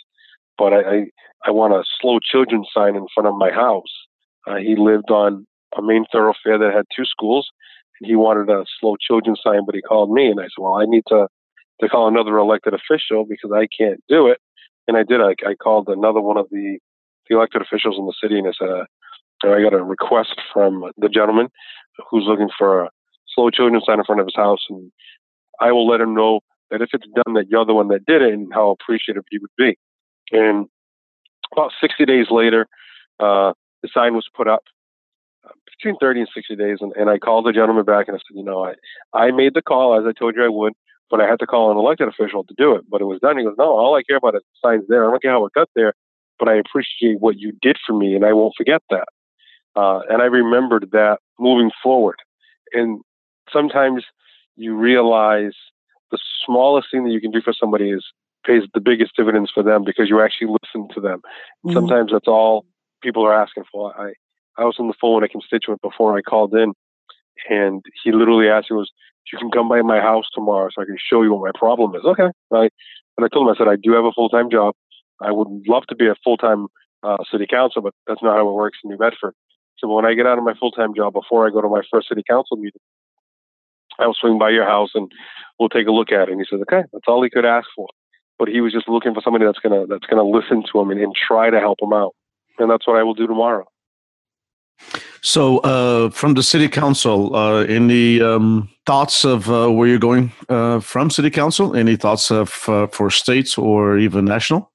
but 0.58 0.72
I, 0.72 0.82
I 0.82 1.06
I 1.48 1.52
want 1.52 1.74
a 1.74 1.84
slow 2.00 2.20
children 2.20 2.64
sign 2.74 2.96
in 2.96 3.08
front 3.14 3.28
of 3.28 3.36
my 3.36 3.52
house. 3.52 3.92
Uh, 4.48 4.58
he 4.58 4.76
lived 4.76 5.10
on 5.10 5.46
a 5.78 5.82
main 5.82 6.06
thoroughfare 6.12 6.58
that 6.60 6.74
had 6.74 6.86
two 6.96 7.06
schools, 7.06 7.50
he 8.04 8.16
wanted 8.16 8.50
a 8.50 8.66
slow 8.80 8.96
children 9.00 9.36
sign, 9.44 9.66
but 9.66 9.76
he 9.76 9.82
called 9.82 10.12
me, 10.12 10.28
and 10.28 10.40
I 10.40 10.44
said, 10.44 10.60
"Well, 10.60 10.76
I 10.76 10.86
need 10.86 11.04
to 11.08 11.28
to 11.82 11.90
call 11.90 12.08
another 12.08 12.38
elected 12.38 12.74
official 12.74 13.26
because 13.26 13.52
I 13.54 13.68
can't 13.68 14.04
do 14.08 14.28
it." 14.28 14.40
And 14.88 14.98
I 14.98 15.04
did. 15.04 15.22
I, 15.22 15.36
I 15.48 15.56
called 15.56 15.88
another 15.90 16.22
one 16.22 16.38
of 16.38 16.48
the 16.52 16.80
the 17.30 17.36
elected 17.36 17.62
officials 17.62 17.96
in 17.98 18.06
the 18.06 18.14
city, 18.22 18.40
and 18.40 18.48
I 18.48 18.52
said, 18.58 18.70
uh, 18.70 19.54
I 19.54 19.62
got 19.62 19.74
a 19.74 19.84
request 19.84 20.36
from 20.54 20.92
the 20.98 21.10
gentleman 21.10 21.48
who's 22.10 22.26
looking 22.28 22.50
for 22.58 22.84
a 22.84 22.90
slow 23.34 23.50
children 23.50 23.82
sign 23.86 24.00
in 24.00 24.06
front 24.06 24.22
of 24.22 24.28
his 24.28 24.36
house, 24.36 24.66
and 24.70 24.92
I 25.60 25.72
will 25.72 25.88
let 25.88 26.02
him 26.02 26.14
know 26.14 26.42
that 26.70 26.82
if 26.82 26.90
it's 26.94 27.06
done, 27.24 27.36
that 27.36 27.50
you're 27.50 27.66
the 27.66 27.74
one 27.74 27.90
that 27.90 28.06
did 28.06 28.22
it, 28.22 28.34
and 28.34 28.52
how 28.54 28.72
appreciative 28.72 29.24
he 29.30 29.38
would 29.38 29.52
be. 29.58 29.78
And 30.32 30.68
about 31.52 31.72
60 31.82 32.06
days 32.06 32.28
later, 32.32 32.68
uh, 33.20 33.54
the 33.84 33.90
sign 33.94 34.14
was 34.14 34.28
put 34.36 34.48
up 34.48 34.64
between 35.82 35.98
30 35.98 36.22
and 36.22 36.30
60 36.34 36.56
days. 36.56 36.78
And, 36.82 36.94
and 36.96 37.10
I 37.10 37.18
called 37.18 37.46
the 37.46 37.52
gentleman 37.52 37.86
back 37.86 38.08
and 38.08 38.16
I 38.16 38.20
said, 38.20 38.36
you 38.36 38.44
know, 38.44 38.66
I, 38.66 38.74
I 39.14 39.32
made 39.32 39.54
the 39.54 39.62
call 39.62 39.98
as 40.00 40.06
I 40.06 40.18
told 40.18 40.36
you 40.36 40.44
I 40.44 40.50
would, 40.50 40.74
but 41.10 41.20
I 41.20 41.28
had 41.28 41.40
to 41.40 41.48
call 41.48 41.72
an 41.72 41.78
elected 41.78 42.08
official 42.08 42.44
to 42.44 42.54
do 42.58 42.76
it. 42.76 42.84
But 42.90 43.02
it 43.02 43.06
was 43.06 43.20
done. 43.20 43.38
He 43.38 43.44
goes, 43.44 43.56
no, 43.58 43.66
all 43.66 43.96
I 43.96 44.04
care 44.04 44.18
about 44.18 44.36
is 44.36 44.42
the 44.42 44.70
sign's 44.70 44.86
there. 44.88 45.08
I 45.08 45.12
don't 45.12 45.22
care 45.22 45.32
how 45.32 45.46
it 45.46 45.54
got 45.54 45.70
there, 45.76 45.94
but 46.40 46.48
I 46.48 46.56
appreciate 46.56 47.20
what 47.20 47.40
you 47.40 47.54
did 47.62 47.78
for 47.86 47.94
me 47.94 48.16
and 48.16 48.26
I 48.26 48.34
won't 48.34 48.56
forget 48.56 48.82
that. 48.90 49.08
Uh, 49.76 50.02
and 50.10 50.22
I 50.22 50.26
remembered 50.26 50.90
that 50.92 51.20
moving 51.40 51.72
forward. 51.82 52.18
And 52.74 53.02
sometimes 53.52 54.04
you 54.56 54.76
realize 54.76 55.54
the 56.12 56.20
smallest 56.46 56.90
thing 56.92 57.06
that 57.06 57.12
you 57.12 57.22
can 57.22 57.32
do 57.32 57.42
for 57.42 57.54
somebody 57.58 57.90
is 57.90 58.06
pays 58.46 58.64
the 58.74 58.82
biggest 58.82 59.16
dividends 59.16 59.52
for 59.54 59.64
them 59.64 59.84
because 59.86 60.10
you 60.10 60.22
actually 60.22 60.48
listen 60.48 60.88
to 60.94 61.00
them. 61.00 61.20
Mm-hmm. 61.66 61.74
Sometimes 61.74 62.12
that's 62.12 62.28
all 62.28 62.66
people 63.02 63.26
are 63.26 63.34
asking 63.34 63.64
for. 63.72 63.94
I 64.00 64.14
I 64.58 64.64
was 64.64 64.76
on 64.80 64.88
the 64.88 64.94
phone 65.00 65.22
with 65.22 65.30
a 65.30 65.32
constituent 65.32 65.82
before 65.82 66.18
I 66.18 66.22
called 66.22 66.54
in, 66.54 66.74
and 67.50 67.84
he 68.04 68.12
literally 68.12 68.50
asked 68.50 68.72
me 68.72 68.78
was, 68.78 68.92
"You 69.32 69.40
can 69.40 69.52
come 69.52 69.70
by 69.70 69.82
my 69.82 70.00
house 70.00 70.26
tomorrow 70.34 70.70
so 70.74 70.82
I 70.82 70.86
can 70.86 70.98
show 71.00 71.24
you 71.24 71.34
what 71.34 71.54
my 71.54 71.60
problem 71.60 71.96
is." 71.96 72.04
Okay, 72.04 72.30
right. 72.50 72.72
And 73.18 73.26
I 73.26 73.28
told 73.30 73.48
him 73.48 73.54
I 73.54 73.58
said 73.58 73.68
I 73.68 73.78
do 73.82 73.94
have 73.94 74.06
a 74.06 74.12
full 74.12 74.30
time 74.30 74.50
job. 74.50 74.76
I 75.22 75.32
would 75.32 75.48
love 75.68 75.86
to 75.88 75.96
be 75.96 76.08
a 76.08 76.16
full 76.24 76.38
time 76.38 76.68
uh, 77.04 77.18
city 77.32 77.48
council, 77.50 77.82
but 77.82 77.94
that's 78.08 78.24
not 78.24 78.38
how 78.38 78.48
it 78.48 78.54
works 78.54 78.80
in 78.84 78.90
New 78.90 78.98
Bedford. 78.98 79.34
So 79.78 79.88
when 79.88 80.06
I 80.06 80.14
get 80.14 80.28
out 80.28 80.38
of 80.38 80.44
my 80.44 80.54
full 80.54 80.72
time 80.72 80.94
job 80.96 81.14
before 81.14 81.48
I 81.48 81.52
go 81.52 81.62
to 81.62 81.68
my 81.68 81.82
first 81.92 82.10
city 82.10 82.24
council 82.30 82.58
meeting, 82.58 82.82
I'll 84.00 84.14
swing 84.14 84.38
by 84.38 84.50
your 84.50 84.66
house 84.66 84.92
and 84.94 85.12
we'll 85.60 85.70
take 85.70 85.88
a 85.88 85.92
look 85.92 86.12
at 86.12 86.30
it. 86.30 86.32
And 86.32 86.40
he 86.40 86.46
says, 86.50 86.62
okay, 86.62 86.84
that's 86.94 87.06
all 87.08 87.24
he 87.24 87.30
could 87.30 87.46
ask 87.46 87.68
for. 87.76 87.88
But 88.38 88.48
he 88.50 88.62
was 88.62 88.74
just 88.74 88.90
looking 88.90 89.14
for 89.14 89.22
somebody 89.24 89.46
that's 89.46 89.60
gonna 89.60 89.86
that's 89.88 90.06
gonna 90.06 90.24
listen 90.24 90.64
to 90.72 90.80
him 90.80 90.90
and, 90.90 91.00
and 91.00 91.14
try 91.16 91.50
to 91.50 91.60
help 91.60 91.82
him 91.82 91.94
out. 91.94 92.16
And 92.58 92.70
that's 92.70 92.88
what 92.88 92.98
I 92.98 93.04
will 93.04 93.14
do 93.14 93.28
tomorrow. 93.28 93.66
So, 95.22 95.60
uh, 95.60 96.10
from 96.10 96.34
the 96.34 96.42
city 96.42 96.68
council, 96.68 97.36
uh, 97.36 97.64
any 97.66 98.22
um, 98.22 98.70
thoughts 98.88 99.24
of 99.24 99.50
uh, 99.50 99.70
where 99.70 99.88
you're 99.88 100.00
going 100.00 100.32
uh, 100.50 100.80
from 100.80 101.12
city 101.12 101.30
council? 101.30 101.76
Any 101.76 101.96
thoughts 101.96 102.32
of 102.32 102.68
uh, 102.68 102.88
for 102.88 103.12
states 103.12 103.58
or 103.58 104.00
even 104.00 104.26
national? 104.26 104.72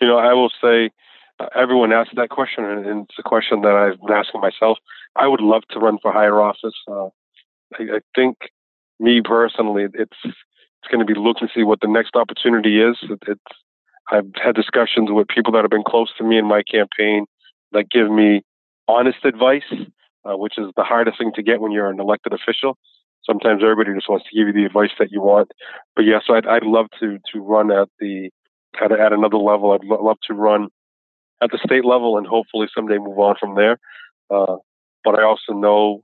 You 0.00 0.08
know, 0.08 0.16
I 0.16 0.32
will 0.32 0.50
say 0.62 0.90
uh, 1.38 1.46
everyone 1.54 1.92
asks 1.92 2.14
that 2.16 2.30
question, 2.30 2.64
and 2.64 3.04
it's 3.04 3.18
a 3.18 3.22
question 3.22 3.60
that 3.60 3.74
I've 3.74 4.00
been 4.00 4.16
asking 4.16 4.40
myself. 4.40 4.78
I 5.16 5.26
would 5.26 5.42
love 5.42 5.62
to 5.70 5.78
run 5.78 5.98
for 6.00 6.10
higher 6.10 6.40
office. 6.40 6.74
I, 6.88 7.10
I 7.78 8.00
think 8.14 8.36
me 8.98 9.20
personally, 9.22 9.84
it's 9.92 10.18
it's 10.24 10.90
going 10.90 11.06
to 11.06 11.12
be 11.14 11.18
looking 11.18 11.48
to 11.48 11.54
see 11.54 11.62
what 11.62 11.80
the 11.80 11.88
next 11.88 12.16
opportunity 12.16 12.80
is. 12.80 12.96
It, 13.02 13.18
it's 13.26 13.42
I've 14.10 14.30
had 14.42 14.54
discussions 14.54 15.10
with 15.10 15.28
people 15.28 15.52
that 15.52 15.62
have 15.62 15.70
been 15.70 15.84
close 15.86 16.10
to 16.18 16.24
me 16.24 16.38
in 16.38 16.46
my 16.46 16.62
campaign 16.62 17.26
that 17.72 17.90
give 17.90 18.10
me 18.10 18.42
honest 18.88 19.24
advice, 19.24 19.62
uh, 20.24 20.36
which 20.36 20.58
is 20.58 20.66
the 20.76 20.84
hardest 20.84 21.18
thing 21.18 21.32
to 21.34 21.42
get 21.42 21.60
when 21.60 21.72
you're 21.72 21.90
an 21.90 22.00
elected 22.00 22.32
official. 22.32 22.76
Sometimes 23.24 23.62
everybody 23.62 23.94
just 23.94 24.08
wants 24.08 24.26
to 24.28 24.36
give 24.36 24.48
you 24.48 24.52
the 24.52 24.66
advice 24.66 24.90
that 24.98 25.10
you 25.10 25.20
want. 25.22 25.50
But 25.96 26.04
yes, 26.04 26.24
I'd, 26.28 26.46
I'd 26.46 26.64
love 26.64 26.86
to 27.00 27.18
to 27.32 27.40
run 27.40 27.70
at 27.70 27.88
the 27.98 28.30
at, 28.82 28.92
at 28.92 29.12
another 29.12 29.38
level. 29.38 29.72
I'd 29.72 29.84
lo- 29.84 30.02
love 30.02 30.18
to 30.26 30.34
run 30.34 30.68
at 31.42 31.50
the 31.50 31.58
state 31.64 31.84
level 31.84 32.18
and 32.18 32.26
hopefully 32.26 32.68
someday 32.74 32.98
move 32.98 33.18
on 33.18 33.36
from 33.38 33.54
there. 33.54 33.78
Uh, 34.30 34.56
but 35.04 35.18
I 35.18 35.22
also 35.22 35.52
know 35.52 36.02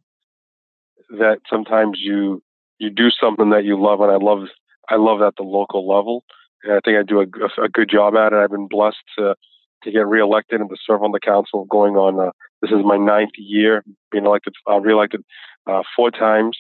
that 1.11 1.39
sometimes 1.49 1.99
you 2.01 2.43
you 2.79 2.91
do 2.91 3.11
something 3.11 3.51
that 3.51 3.65
you 3.65 3.81
love, 3.81 4.01
and 4.01 4.11
I 4.11 4.17
love 4.17 4.49
I 4.89 4.97
love 4.97 5.21
at 5.23 5.35
the 5.37 5.43
local 5.43 5.89
level, 5.89 6.25
and 6.65 6.73
I 6.75 6.81
think 6.85 6.99
I 6.99 7.03
do 7.03 7.21
a, 7.21 7.63
a 7.63 7.69
good 7.69 7.91
job 7.91 8.15
at 8.17 8.33
it. 8.33 8.37
I've 8.37 8.51
been 8.51 8.69
blessed 8.69 9.05
to 9.19 9.35
to 9.83 9.91
get 9.91 10.07
reelected 10.07 10.61
and 10.61 10.71
to 10.71 10.77
serve 10.87 11.03
on 11.03 11.13
the 11.13 11.21
council. 11.21 11.65
Going 11.67 11.97
on, 11.97 12.29
uh, 12.29 12.33
this 12.63 12.71
is 12.71 12.85
my 12.85 12.97
ninth 12.97 13.33
year 13.37 13.85
being 14.11 14.27
elected, 14.27 14.55
uh, 14.69 14.81
reelected 14.81 15.23
uh, 15.67 15.83
four 15.95 16.11
times 16.11 16.59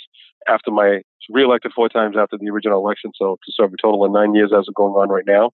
after 0.48 0.70
my 0.70 1.02
reelected 1.28 1.72
four 1.74 1.88
times 1.88 2.16
after 2.18 2.36
the 2.38 2.48
original 2.50 2.78
election. 2.78 3.12
So 3.14 3.36
to 3.44 3.52
serve 3.52 3.72
a 3.72 3.76
total 3.80 4.04
of 4.04 4.12
nine 4.12 4.34
years 4.34 4.52
as 4.56 4.66
of 4.68 4.74
going 4.74 4.94
on 4.94 5.08
right 5.08 5.26
now. 5.26 5.50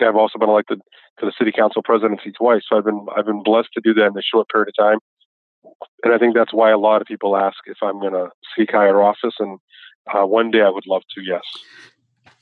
I've 0.00 0.14
also 0.14 0.38
been 0.38 0.48
elected 0.48 0.80
to 1.18 1.26
the 1.26 1.32
city 1.36 1.50
council 1.50 1.82
presidency 1.82 2.30
twice. 2.30 2.62
So 2.68 2.78
I've 2.78 2.84
been 2.84 3.04
I've 3.16 3.26
been 3.26 3.42
blessed 3.42 3.70
to 3.74 3.80
do 3.80 3.92
that 3.94 4.06
in 4.06 4.16
a 4.16 4.22
short 4.22 4.48
period 4.48 4.68
of 4.68 4.76
time 4.76 4.98
and 6.04 6.12
I 6.12 6.18
think 6.18 6.34
that's 6.34 6.52
why 6.52 6.70
a 6.70 6.78
lot 6.78 7.00
of 7.00 7.06
people 7.06 7.36
ask 7.36 7.56
if 7.66 7.78
I'm 7.82 8.00
going 8.00 8.12
to 8.12 8.28
seek 8.56 8.70
higher 8.72 9.02
office. 9.02 9.34
And 9.38 9.58
uh, 10.12 10.24
one 10.24 10.50
day 10.50 10.60
I 10.62 10.70
would 10.70 10.86
love 10.86 11.02
to. 11.14 11.22
Yes. 11.22 11.42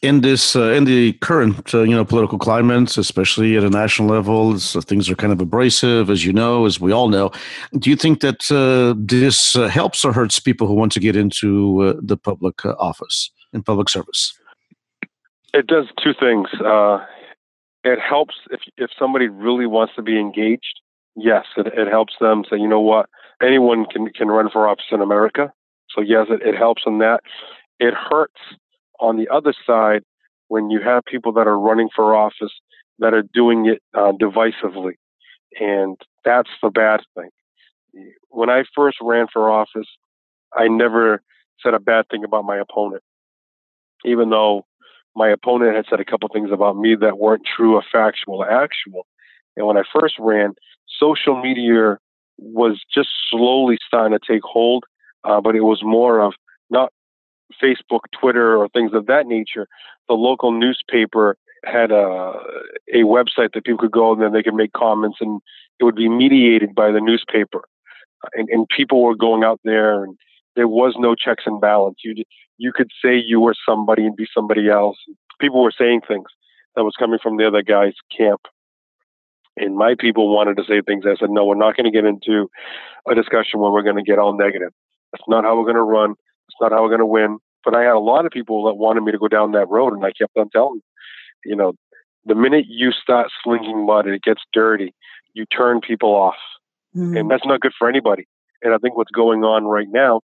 In 0.03 0.21
this, 0.21 0.55
uh, 0.55 0.73
in 0.73 0.85
the 0.85 1.15
current, 1.15 1.75
uh, 1.75 1.83
you 1.83 1.95
know, 1.95 2.05
political 2.05 2.39
climates, 2.39 2.99
especially 2.99 3.57
at 3.57 3.65
a 3.65 3.71
national 3.71 4.09
level, 4.09 4.59
so 4.59 4.81
things 4.81 5.09
are 5.09 5.17
kind 5.17 5.33
of 5.33 5.41
abrasive, 5.41 6.11
as 6.11 6.25
you 6.25 6.33
know, 6.33 6.67
as 6.67 6.79
we 6.79 6.93
all 6.93 7.09
know. 7.09 7.31
Do 7.79 7.89
you 7.89 7.97
think 7.97 8.21
that 8.21 8.51
uh, 8.51 8.95
this 8.99 9.57
uh, 9.57 9.69
helps 9.69 10.05
or 10.05 10.13
hurts 10.13 10.39
people 10.39 10.67
who 10.67 10.75
want 10.75 10.93
to 10.93 11.01
get 11.01 11.17
into 11.17 11.81
uh, 11.81 11.95
the 12.01 12.17
public 12.17 12.65
office 12.65 13.31
in 13.53 13.63
public 13.63 13.89
service? 13.89 14.39
It 15.55 15.67
does 15.67 15.87
two 16.03 16.13
things. 16.13 16.49
it 17.85 17.99
helps 17.99 18.35
if 18.51 18.61
if 18.77 18.91
somebody 18.99 19.29
really 19.29 19.67
wants 19.67 19.95
to 19.97 20.03
be 20.03 20.21
engaged 20.21 20.81
yes, 21.17 21.47
it, 21.57 21.67
it 21.67 21.89
helps 21.89 22.15
them 22.21 22.45
say, 22.49 22.57
you 22.57 22.69
know 22.69 22.81
what, 22.81 23.09
anyone 23.43 23.87
can 23.87 24.09
can 24.11 24.29
run 24.29 24.51
for 24.51 24.69
office 24.69 24.85
in 24.93 25.01
America. 25.01 25.53
So 25.91 26.03
yes, 26.03 26.27
it, 26.29 26.47
it 26.47 26.57
helps 26.57 26.83
in 26.87 26.99
that. 26.99 27.21
It 27.81 27.95
hurts 27.95 28.41
on 29.01 29.17
the 29.17 29.29
other 29.29 29.55
side 29.67 30.03
when 30.49 30.71
you 30.71 30.81
have 30.81 31.05
people 31.05 31.33
that 31.33 31.47
are 31.47 31.59
running 31.59 31.89
for 31.95 32.15
office 32.15 32.53
that 32.99 33.13
are 33.13 33.25
doing 33.35 33.67
it 33.67 33.83
uh, 33.95 34.13
divisively, 34.13 34.95
and 35.61 35.97
that's 36.25 36.51
the 36.63 36.71
bad 36.71 37.01
thing. 37.15 37.31
When 38.29 38.51
I 38.51 38.65
first 38.75 38.99
ran 39.01 39.27
for 39.33 39.51
office, 39.51 39.89
I 40.55 40.69
never 40.69 41.23
said 41.63 41.75
a 41.75 41.81
bad 41.81 42.07
thing 42.11 42.25
about 42.25 42.45
my 42.45 42.59
opponent, 42.59 43.03
even 44.05 44.31
though 44.31 44.65
my 45.15 45.29
opponent 45.31 45.75
had 45.75 45.87
said 45.89 46.01
a 46.01 46.05
couple 46.05 46.29
things 46.33 46.51
about 46.53 46.77
me 46.77 46.95
that 47.01 47.19
weren't 47.19 47.43
true 47.45 47.75
or 47.75 47.83
factual 47.91 48.37
or 48.37 48.51
actual. 48.51 49.07
And 49.57 49.67
when 49.67 49.79
I 49.79 49.83
first 49.93 50.15
ran, 50.19 50.55
social 51.01 51.41
media 51.41 51.99
was 52.39 52.83
just 52.95 53.09
slowly 53.31 53.79
starting 53.87 54.17
to 54.17 54.33
take 54.33 54.43
hold, 54.43 54.85
uh, 55.25 55.41
but 55.41 55.57
it 55.57 55.63
was 55.63 55.81
more 55.83 56.21
of 56.21 56.35
not 56.69 56.93
Facebook, 57.63 58.01
Twitter, 58.19 58.57
or 58.57 58.69
things 58.69 58.93
of 58.95 59.07
that 59.07 59.27
nature. 59.27 59.67
The 60.09 60.15
local 60.15 60.53
newspaper 60.53 61.37
had 61.65 61.91
a, 61.91 62.33
a 62.93 63.03
website 63.03 63.53
that 63.55 63.65
people 63.65 63.79
could 63.79 63.93
go 63.93 64.13
and 64.13 64.23
then 64.23 64.33
they 64.33 64.43
could 64.43 64.55
make 64.55 64.73
comments, 64.73 65.19
and 65.21 65.41
it 65.81 65.85
would 65.85 65.97
be 65.97 66.09
mediated 66.09 66.75
by 66.75 66.91
the 66.91 67.01
newspaper. 67.01 67.63
And, 68.35 68.49
and 68.51 68.67
people 68.75 69.03
were 69.03 69.17
going 69.17 69.45
out 69.45 69.61
there, 69.65 70.05
and 70.05 70.17
there 70.55 70.69
was 70.69 70.95
no 70.99 71.15
checks 71.15 71.45
and 71.47 71.61
balance. 71.61 71.99
You 72.05 72.25
you 72.59 72.73
could 72.73 72.91
say 73.05 73.17
you 73.17 73.41
were 73.41 73.55
somebody 73.69 74.07
and 74.07 74.17
be 74.17 74.27
somebody 74.33 74.71
else. 74.71 74.97
People 75.41 75.63
were 75.63 75.75
saying 75.77 76.01
things 76.09 76.29
that 76.75 76.85
was 76.85 76.95
coming 76.99 77.19
from 77.23 77.37
the 77.37 77.47
other 77.47 77.63
guy's 77.63 77.95
camp 78.17 78.41
and 79.57 79.77
my 79.77 79.95
people 79.99 80.35
wanted 80.35 80.57
to 80.59 80.65
say 80.65 80.81
things. 80.81 81.05
I 81.07 81.17
said, 81.17 81.31
no, 81.31 81.45
we're 81.45 81.55
not 81.55 81.77
going 81.77 81.91
to 81.91 81.91
get 81.91 82.05
into 82.05 82.49
a 83.09 83.15
discussion 83.15 83.61
where 83.61 83.71
we're 83.71 83.83
going 83.83 83.97
to 83.97 84.03
get 84.03 84.19
all 84.19 84.37
negative. 84.37 84.73
That's 85.13 85.25
not 85.29 85.45
how 85.45 85.57
we're 85.57 85.65
going 85.65 85.77
to 85.77 85.83
run. 85.83 86.15
It's 86.49 86.57
not 86.61 86.73
how 86.73 86.83
we're 86.83 86.89
going 86.89 87.01
to 87.01 87.07
win. 87.07 87.39
But 87.65 87.75
I 87.75 87.83
had 87.83 87.95
a 87.95 87.99
lot 87.99 88.27
of 88.27 88.33
people 88.33 88.65
that 88.67 88.75
wanted 88.75 89.03
me 89.03 89.13
to 89.13 89.19
go 89.19 89.29
down 89.29 89.53
that 89.53 89.69
road, 89.69 89.93
and 89.93 90.05
I 90.05 90.13
kept 90.13 90.37
on 90.37 90.49
telling 90.51 90.75
them, 90.75 90.83
you 91.45 91.57
know, 91.57 91.75
the 92.25 92.35
minute 92.35 92.67
you 92.69 92.93
start 92.93 93.29
slinging 93.43 93.87
mud 93.87 94.07
and 94.07 94.15
it 94.15 94.23
gets 94.23 94.43
dirty, 94.53 94.95
you 95.35 95.45
turn 95.47 95.81
people 95.81 96.15
off. 96.15 96.37
Mm-hmm. 96.95 97.17
And 97.17 97.31
that's 97.31 97.45
not 97.45 97.61
good 97.61 97.73
for 97.79 97.89
anybody. 97.89 98.27
And 98.63 98.73
I 98.73 98.79
think 98.79 98.97
what's 98.97 99.11
going 99.11 99.45
on 99.45 99.65
right 99.65 99.89
now, 99.89 100.21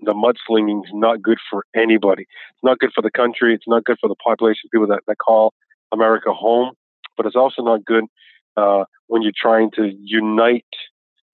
the 0.00 0.12
mudslinging 0.12 0.84
is 0.84 0.90
not 0.92 1.22
good 1.22 1.38
for 1.50 1.64
anybody. 1.74 2.22
It's 2.22 2.62
not 2.62 2.78
good 2.78 2.90
for 2.94 3.02
the 3.02 3.10
country. 3.10 3.54
It's 3.54 3.66
not 3.66 3.84
good 3.84 3.96
for 4.00 4.08
the 4.08 4.14
population, 4.16 4.68
people 4.72 4.86
that, 4.88 5.00
that 5.06 5.18
call 5.18 5.52
America 5.92 6.32
home 6.32 6.72
but 7.16 7.26
it's 7.26 7.36
also 7.36 7.62
not 7.62 7.84
good 7.84 8.04
uh, 8.56 8.84
when 9.06 9.22
you're 9.22 9.32
trying 9.36 9.70
to 9.72 9.90
unite 10.00 10.64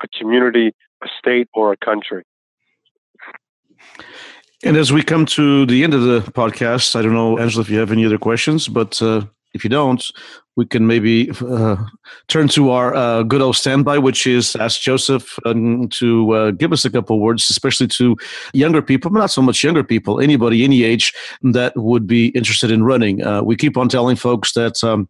a 0.02 0.08
community, 0.18 0.72
a 1.02 1.08
state, 1.18 1.48
or 1.54 1.72
a 1.72 1.76
country. 1.76 2.24
And 4.62 4.76
as 4.76 4.92
we 4.92 5.02
come 5.02 5.24
to 5.26 5.64
the 5.64 5.82
end 5.84 5.94
of 5.94 6.02
the 6.02 6.20
podcast, 6.32 6.94
I 6.94 7.02
don't 7.02 7.14
know, 7.14 7.38
Angela, 7.38 7.62
if 7.62 7.70
you 7.70 7.78
have 7.78 7.92
any 7.92 8.04
other 8.04 8.18
questions, 8.18 8.68
but 8.68 9.00
uh, 9.00 9.22
if 9.54 9.64
you 9.64 9.70
don't, 9.70 10.04
we 10.56 10.66
can 10.66 10.86
maybe 10.86 11.30
uh, 11.40 11.76
turn 12.28 12.48
to 12.48 12.70
our 12.70 12.94
uh, 12.94 13.22
good 13.22 13.40
old 13.40 13.56
standby, 13.56 13.98
which 13.98 14.26
is 14.26 14.54
ask 14.56 14.80
Joseph 14.80 15.38
um, 15.46 15.88
to 15.88 16.30
uh, 16.32 16.50
give 16.50 16.72
us 16.72 16.84
a 16.84 16.90
couple 16.90 17.18
words, 17.20 17.48
especially 17.48 17.88
to 17.88 18.16
younger 18.52 18.82
people, 18.82 19.10
but 19.10 19.20
not 19.20 19.30
so 19.30 19.40
much 19.40 19.64
younger 19.64 19.82
people, 19.82 20.20
anybody, 20.20 20.62
any 20.62 20.84
age 20.84 21.14
that 21.42 21.72
would 21.76 22.06
be 22.06 22.28
interested 22.28 22.70
in 22.70 22.82
running. 22.82 23.24
Uh, 23.24 23.42
we 23.42 23.56
keep 23.56 23.76
on 23.76 23.88
telling 23.88 24.16
folks 24.16 24.52
that. 24.52 24.82
Um, 24.84 25.08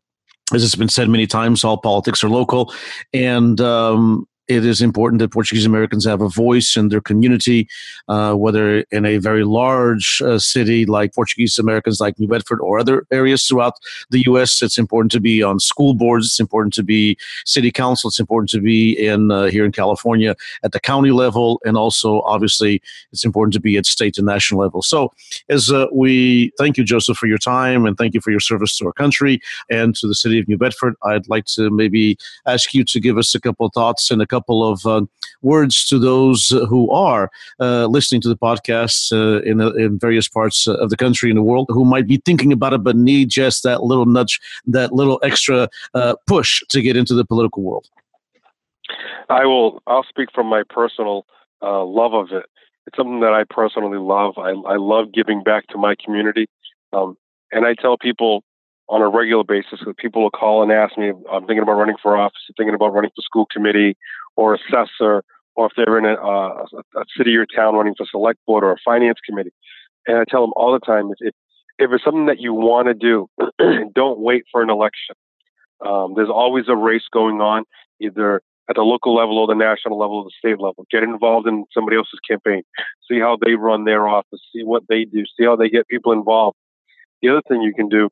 as 0.53 0.65
it's 0.65 0.75
been 0.75 0.89
said 0.89 1.09
many 1.09 1.29
times, 1.29 1.63
all 1.63 1.79
politics 1.79 2.25
are 2.25 2.29
local, 2.29 2.75
and 3.13 3.61
um, 3.61 4.27
it 4.51 4.67
is 4.67 4.83
important 4.83 5.21
that 5.21 5.31
Portuguese 5.31 5.65
Americans 5.65 6.05
have 6.05 6.21
a 6.21 6.29
voice 6.29 6.77
in 6.77 6.89
their 6.89 7.01
community, 7.01 7.69
uh, 8.09 8.35
whether 8.35 8.81
in 8.91 9.07
a 9.07 9.19
very 9.19 9.45
large 9.45 10.21
uh, 10.23 10.41
city 10.41 10.85
like 10.85 11.15
Portuguese 11.15 11.57
Americans 11.57 12.01
like 12.01 12.19
New 12.19 12.27
Bedford 12.27 12.61
or 12.61 12.81
other 12.81 13.07
areas 13.13 13.47
throughout 13.47 13.75
the 14.11 14.23
U.S. 14.27 14.61
It's 14.61 14.77
important 14.77 15.13
to 15.13 15.21
be 15.21 15.41
on 15.41 15.61
school 15.61 15.95
boards. 15.95 16.27
It's 16.27 16.41
important 16.41 16.75
to 16.75 16.83
be 16.83 17.17
city 17.47 17.71
council. 17.71 18.09
It's 18.09 18.19
important 18.19 18.51
to 18.51 18.61
be 18.61 18.93
in 19.07 19.31
uh, 19.31 19.45
here 19.45 19.65
in 19.65 19.71
California 19.71 20.35
at 20.65 20.73
the 20.73 20.81
county 20.81 21.13
level, 21.13 21.61
and 21.65 21.77
also 21.77 22.21
obviously 22.23 22.83
it's 23.13 23.25
important 23.25 23.53
to 23.55 23.61
be 23.61 23.77
at 23.77 23.87
state 23.87 24.19
and 24.19 24.27
national 24.27 24.61
level. 24.61 24.83
So, 24.83 25.13
as 25.49 25.71
uh, 25.71 25.87
we 25.93 26.51
thank 26.59 26.77
you, 26.77 26.83
Joseph, 26.83 27.17
for 27.17 27.29
your 27.29 27.39
time 27.39 27.87
and 27.87 27.97
thank 27.97 28.15
you 28.15 28.21
for 28.21 28.33
your 28.33 28.41
service 28.41 28.77
to 28.79 28.87
our 28.87 28.93
country 28.93 29.41
and 29.71 29.95
to 29.95 30.09
the 30.09 30.15
city 30.17 30.41
of 30.41 30.49
New 30.49 30.59
Bedford, 30.59 30.97
I'd 31.05 31.29
like 31.29 31.45
to 31.55 31.71
maybe 31.71 32.19
ask 32.47 32.75
you 32.75 32.83
to 32.83 32.99
give 32.99 33.17
us 33.17 33.33
a 33.37 33.41
couple 33.41 33.69
thoughts 33.69 34.11
and 34.11 34.21
a 34.21 34.27
couple 34.27 34.40
couple 34.41 34.65
of 34.67 34.87
uh, 34.87 35.03
words 35.43 35.85
to 35.85 35.99
those 35.99 36.49
who 36.69 36.91
are 36.91 37.31
uh, 37.61 37.87
listening 37.87 38.23
to 38.23 38.29
the 38.29 38.37
podcast 38.37 39.13
uh, 39.13 39.43
in, 39.43 39.61
in 39.79 39.99
various 39.99 40.29
parts 40.29 40.67
of 40.67 40.89
the 40.89 40.97
country 40.97 41.31
and 41.31 41.37
the 41.37 41.43
world 41.43 41.67
who 41.69 41.85
might 41.85 42.07
be 42.07 42.21
thinking 42.25 42.53
about 42.53 42.73
it 42.73 42.83
but 42.83 42.97
need 42.97 43.29
just 43.29 43.63
that 43.63 43.83
little 43.83 44.07
nudge, 44.07 44.41
that 44.67 44.93
little 44.93 45.21
extra 45.23 45.69
uh, 45.95 46.15
push 46.27 46.63
to 46.71 46.81
get 46.81 46.97
into 46.97 47.15
the 47.15 47.25
political 47.25 47.63
world? 47.63 47.87
I 49.29 49.45
will. 49.45 49.83
I'll 49.87 50.07
speak 50.09 50.29
from 50.35 50.47
my 50.47 50.63
personal 50.69 51.27
uh, 51.63 51.85
love 51.85 52.15
of 52.15 52.33
it. 52.33 52.47
It's 52.87 52.97
something 52.97 53.21
that 53.21 53.35
I 53.35 53.45
personally 53.49 53.99
love. 53.99 54.35
I, 54.39 54.51
I 54.51 54.77
love 54.77 55.13
giving 55.13 55.43
back 55.43 55.67
to 55.69 55.79
my 55.79 55.95
community, 56.03 56.47
um, 56.95 57.17
and 57.53 57.67
I 57.67 57.75
tell 57.75 57.99
people 57.99 58.43
on 58.89 59.03
a 59.03 59.09
regular 59.09 59.45
basis 59.45 59.79
that 59.87 59.97
people 59.99 60.23
will 60.23 60.31
call 60.31 60.65
and 60.65 60.73
ask 60.73 60.99
me, 60.99 61.13
I'm 61.31 61.47
thinking 61.47 61.63
about 61.63 61.75
running 61.75 61.95
for 62.03 62.17
office, 62.17 62.41
thinking 62.57 62.75
about 62.75 62.93
running 62.93 63.13
for 63.15 63.23
school 63.23 63.47
committee 63.47 63.97
or 64.41 64.55
assessor, 64.55 65.23
or 65.55 65.67
if 65.67 65.73
they're 65.77 65.99
in 65.99 66.07
a, 66.07 66.15
a, 66.15 66.65
a 66.97 67.05
city 67.15 67.37
or 67.37 67.45
town 67.45 67.75
running 67.75 67.95
for 67.95 68.07
select 68.11 68.39
board 68.47 68.65
or 68.65 68.73
a 68.73 68.77
finance 68.83 69.19
committee. 69.29 69.53
And 70.07 70.17
I 70.17 70.25
tell 70.27 70.41
them 70.41 70.55
all 70.57 70.73
the 70.73 70.81
time, 70.81 71.11
if, 71.21 71.35
if 71.79 71.93
it's 71.93 72.03
something 72.03 72.25
that 72.25 72.41
you 72.41 72.55
want 72.55 72.89
to 72.89 72.95
do, 72.95 73.29
don't 73.95 74.19
wait 74.19 74.45
for 74.51 74.63
an 74.63 74.71
election. 74.71 75.15
Um, 75.87 76.15
there's 76.17 76.31
always 76.31 76.65
a 76.69 76.77
race 76.77 77.05
going 77.13 77.43
on, 77.43 77.65
either 78.01 78.41
at 78.71 78.77
the 78.77 78.83
local 78.83 79.15
level 79.15 79.37
or 79.37 79.47
the 79.47 79.55
national 79.55 79.99
level 79.99 80.19
or 80.19 80.25
the 80.25 80.33
state 80.39 80.59
level. 80.59 80.87
Get 80.91 81.03
involved 81.03 81.47
in 81.47 81.67
somebody 81.75 81.99
else's 81.99 82.21
campaign. 82.27 82.63
See 83.11 83.19
how 83.19 83.37
they 83.45 83.57
run 83.57 83.85
their 83.85 84.09
office. 84.09 84.41
See 84.55 84.63
what 84.63 84.85
they 84.89 85.05
do. 85.05 85.25
See 85.39 85.45
how 85.45 85.57
they 85.57 85.69
get 85.69 85.87
people 85.89 86.13
involved. 86.13 86.57
The 87.21 87.29
other 87.29 87.43
thing 87.47 87.61
you 87.61 87.75
can 87.75 87.91
do 87.91 88.09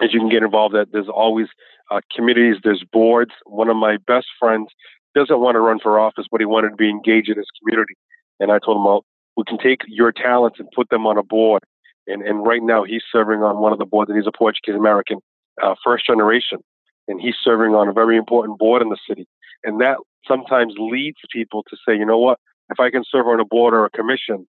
is 0.00 0.12
you 0.12 0.20
can 0.20 0.28
get 0.28 0.44
involved 0.44 0.76
that 0.76 0.92
there's 0.92 1.08
always 1.08 1.48
uh, 1.90 2.00
committees 2.14 2.56
there's 2.64 2.84
boards 2.92 3.32
one 3.44 3.68
of 3.68 3.76
my 3.76 3.98
best 4.06 4.26
friends 4.38 4.68
doesn't 5.14 5.40
want 5.40 5.54
to 5.54 5.60
run 5.60 5.78
for 5.80 5.98
office 5.98 6.26
but 6.30 6.40
he 6.40 6.44
wanted 6.44 6.70
to 6.70 6.76
be 6.76 6.88
engaged 6.88 7.28
in 7.28 7.36
his 7.36 7.46
community. 7.60 7.94
And 8.40 8.50
i 8.52 8.58
told 8.58 8.78
him 8.78 8.84
well 8.84 9.04
we 9.36 9.44
can 9.44 9.58
take 9.58 9.80
your 9.88 10.12
talents 10.12 10.60
and 10.60 10.68
put 10.74 10.88
them 10.90 11.06
on 11.06 11.18
a 11.18 11.22
board. 11.22 11.62
And 12.06 12.22
and 12.22 12.46
right 12.46 12.62
now 12.62 12.84
he's 12.84 13.02
serving 13.10 13.42
on 13.42 13.58
one 13.58 13.72
of 13.72 13.78
the 13.78 13.86
boards 13.86 14.10
and 14.10 14.18
he's 14.18 14.26
a 14.26 14.36
portuguese 14.36 14.76
american 14.76 15.18
uh, 15.62 15.74
first 15.84 16.06
generation. 16.06 16.58
And 17.06 17.20
he's 17.20 17.34
serving 17.42 17.74
on 17.74 17.88
a 17.88 17.92
very 17.92 18.16
important 18.16 18.58
board 18.58 18.80
in 18.80 18.88
the 18.88 18.96
city. 19.06 19.26
And 19.62 19.78
that 19.82 19.98
sometimes 20.26 20.72
leads 20.78 21.18
people 21.30 21.62
to 21.68 21.76
say 21.86 21.96
you 21.96 22.06
know 22.06 22.18
what? 22.18 22.38
If 22.70 22.80
i 22.80 22.90
can 22.90 23.04
serve 23.08 23.26
on 23.26 23.40
a 23.40 23.44
board 23.44 23.74
or 23.74 23.84
a 23.84 23.90
commission 23.90 24.46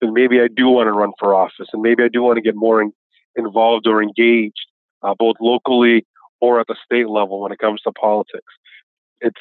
then 0.00 0.14
maybe 0.14 0.40
i 0.40 0.48
do 0.48 0.68
want 0.68 0.86
to 0.86 0.92
run 0.92 1.12
for 1.18 1.34
office 1.34 1.68
and 1.72 1.82
maybe 1.82 2.02
i 2.02 2.08
do 2.08 2.22
want 2.22 2.36
to 2.36 2.42
get 2.42 2.54
more 2.54 2.80
in, 2.80 2.92
involved 3.36 3.86
or 3.86 4.02
engaged 4.02 4.66
uh, 5.02 5.14
both 5.18 5.36
locally 5.40 6.04
or 6.40 6.60
at 6.60 6.66
the 6.66 6.76
state 6.84 7.08
level 7.08 7.40
when 7.40 7.52
it 7.52 7.58
comes 7.58 7.80
to 7.82 7.92
politics. 7.92 8.52
It's 9.20 9.40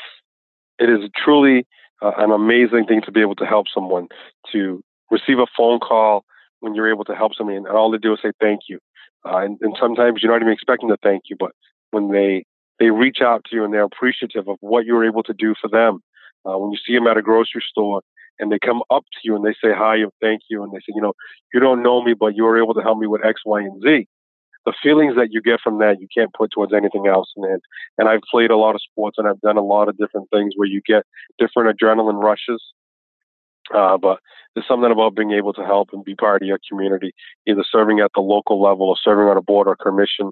it 0.79 0.89
is 0.89 1.09
truly 1.23 1.65
uh, 2.01 2.11
an 2.17 2.31
amazing 2.31 2.85
thing 2.85 3.01
to 3.05 3.11
be 3.11 3.21
able 3.21 3.35
to 3.35 3.45
help 3.45 3.67
someone 3.73 4.07
to 4.51 4.83
receive 5.11 5.39
a 5.39 5.47
phone 5.55 5.79
call 5.79 6.23
when 6.59 6.75
you're 6.75 6.91
able 6.91 7.05
to 7.05 7.15
help 7.15 7.33
somebody, 7.35 7.57
and 7.57 7.67
all 7.67 7.91
they 7.91 7.97
do 7.97 8.13
is 8.13 8.19
say 8.21 8.31
thank 8.39 8.61
you. 8.67 8.79
Uh, 9.25 9.37
and, 9.37 9.57
and 9.61 9.75
sometimes 9.79 10.21
you're 10.21 10.31
not 10.31 10.41
even 10.41 10.53
expecting 10.53 10.89
to 10.89 10.97
thank 11.03 11.23
you, 11.29 11.35
but 11.39 11.51
when 11.91 12.11
they 12.11 12.43
they 12.79 12.91
reach 12.91 13.19
out 13.21 13.43
to 13.45 13.55
you 13.55 13.63
and 13.65 13.73
they're 13.73 13.83
appreciative 13.83 14.47
of 14.47 14.57
what 14.59 14.85
you 14.85 14.93
were 14.93 15.05
able 15.05 15.23
to 15.23 15.33
do 15.33 15.55
for 15.59 15.67
them. 15.67 15.99
Uh, 16.45 16.57
when 16.57 16.71
you 16.71 16.77
see 16.85 16.93
them 16.93 17.07
at 17.07 17.17
a 17.17 17.21
grocery 17.23 17.63
store 17.67 18.01
and 18.39 18.51
they 18.51 18.59
come 18.59 18.83
up 18.91 19.03
to 19.11 19.19
you 19.23 19.35
and 19.35 19.43
they 19.43 19.53
say 19.53 19.73
hi 19.75 19.95
and 19.95 20.11
thank 20.21 20.41
you 20.47 20.63
and 20.63 20.71
they 20.71 20.77
say, 20.77 20.93
you 20.95 21.01
know, 21.01 21.13
you 21.53 21.59
don't 21.59 21.81
know 21.81 22.03
me, 22.03 22.13
but 22.13 22.35
you 22.35 22.43
were 22.43 22.61
able 22.61 22.75
to 22.75 22.81
help 22.81 22.99
me 22.99 23.07
with 23.07 23.25
X, 23.25 23.41
Y, 23.45 23.61
and 23.61 23.81
Z 23.81 24.07
the 24.67 24.73
feelings 24.83 25.15
that 25.15 25.29
you 25.31 25.41
get 25.41 25.61
from 25.63 25.79
that 25.79 26.01
you 26.01 26.07
can't 26.13 26.33
put 26.33 26.51
towards 26.51 26.73
anything 26.73 27.07
else. 27.07 27.31
And 27.37 27.61
and 27.97 28.09
I've 28.09 28.19
played 28.29 28.51
a 28.51 28.57
lot 28.57 28.75
of 28.75 28.81
sports 28.81 29.17
and 29.17 29.25
I've 29.25 29.39
done 29.39 29.55
a 29.55 29.63
lot 29.63 29.87
of 29.87 29.97
different 29.97 30.29
things 30.29 30.53
where 30.57 30.67
you 30.67 30.81
get 30.85 31.03
different 31.39 31.73
adrenaline 31.73 32.21
rushes. 32.21 32.61
Uh, 33.73 33.97
but 33.97 34.19
there's 34.53 34.67
something 34.67 34.91
about 34.91 35.15
being 35.15 35.31
able 35.31 35.53
to 35.53 35.63
help 35.63 35.89
and 35.93 36.03
be 36.03 36.15
part 36.15 36.41
of 36.41 36.47
your 36.47 36.59
community, 36.69 37.13
either 37.47 37.63
serving 37.71 38.01
at 38.01 38.11
the 38.13 38.19
local 38.19 38.61
level 38.61 38.89
or 38.89 38.97
serving 39.01 39.27
on 39.27 39.37
a 39.37 39.41
board 39.41 39.67
or 39.67 39.77
commission, 39.77 40.31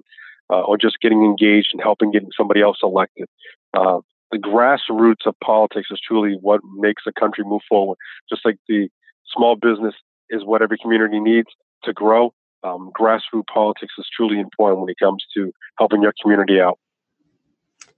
uh, 0.50 0.60
or 0.60 0.76
just 0.76 1.00
getting 1.00 1.24
engaged 1.24 1.68
and 1.72 1.82
helping 1.82 2.10
getting 2.10 2.30
somebody 2.36 2.60
else 2.60 2.78
elected. 2.82 3.28
Uh, 3.72 4.00
the 4.32 4.38
grassroots 4.38 5.24
of 5.24 5.34
politics 5.42 5.88
is 5.90 6.00
truly 6.06 6.36
what 6.42 6.60
makes 6.76 7.04
a 7.06 7.12
country 7.18 7.42
move 7.44 7.62
forward. 7.66 7.96
Just 8.28 8.44
like 8.44 8.58
the 8.68 8.90
small 9.34 9.56
business 9.56 9.94
is 10.28 10.44
what 10.44 10.60
every 10.60 10.76
community 10.76 11.20
needs 11.20 11.48
to 11.84 11.94
grow, 11.94 12.34
um, 12.66 12.90
grassroots 12.98 13.46
politics 13.52 13.94
is 13.98 14.06
truly 14.14 14.38
important 14.38 14.80
when 14.80 14.90
it 14.90 14.98
comes 14.98 15.24
to 15.34 15.52
helping 15.78 16.02
your 16.02 16.12
community 16.20 16.60
out. 16.60 16.78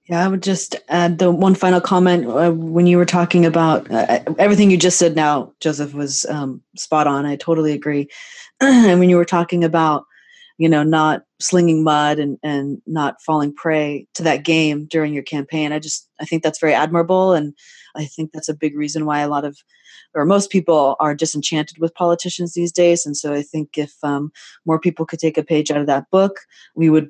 Yeah, 0.09 0.25
I 0.25 0.29
would 0.29 0.43
just 0.43 0.75
add 0.89 1.19
the 1.19 1.31
one 1.31 1.55
final 1.55 1.83
comment 1.83 2.27
uh, 2.27 2.51
when 2.51 2.87
you 2.87 2.97
were 2.97 3.05
talking 3.05 3.45
about 3.45 3.91
uh, 3.91 4.21
everything 4.39 4.71
you 4.71 4.79
just 4.79 4.99
said. 4.99 5.15
Now, 5.15 5.53
Joseph 5.61 5.93
was 5.93 6.25
um, 6.31 6.63
spot 6.77 7.07
on. 7.07 7.27
I 7.27 7.37
totally 7.37 7.73
agree. 7.73 8.09
and 8.61 9.01
when 9.01 9.11
you 9.11 9.17
were 9.17 9.27
talking 9.27 9.65
about, 9.65 10.07
you 10.59 10.69
know, 10.69 10.83
not 10.83 11.23
slinging 11.41 11.83
mud 11.83 12.19
and 12.19 12.39
and 12.43 12.83
not 12.87 13.23
falling 13.23 13.55
prey 13.55 14.07
to 14.15 14.23
that 14.25 14.45
game 14.45 14.87
during 14.87 15.15
your 15.15 15.23
campaign, 15.23 15.73
I 15.73 15.79
just 15.79 16.09
I 16.21 16.25
think 16.25 16.43
that's 16.43 16.61
very 16.61 16.75
admirable, 16.75 17.33
and 17.33 17.55
I 17.97 18.05
think 18.05 18.33
that's 18.33 18.49
a 18.49 18.55
big 18.55 18.77
reason 18.77 19.07
why 19.07 19.21
a 19.21 19.29
lot 19.29 19.45
of 19.45 19.57
or 20.15 20.25
most 20.25 20.51
people 20.51 20.97
are 21.01 21.15
disenchanted 21.15 21.79
with 21.79 21.95
politicians 21.95 22.55
these 22.55 22.73
days. 22.73 23.07
And 23.07 23.17
so 23.17 23.33
I 23.33 23.43
think 23.43 23.77
if 23.77 23.93
um, 24.03 24.33
more 24.65 24.81
people 24.81 25.07
could 25.07 25.19
take 25.19 25.39
a 25.39 25.45
page 25.45 25.71
out 25.71 25.81
of 25.81 25.87
that 25.87 26.11
book, 26.11 26.41
we 26.75 26.91
would 26.91 27.09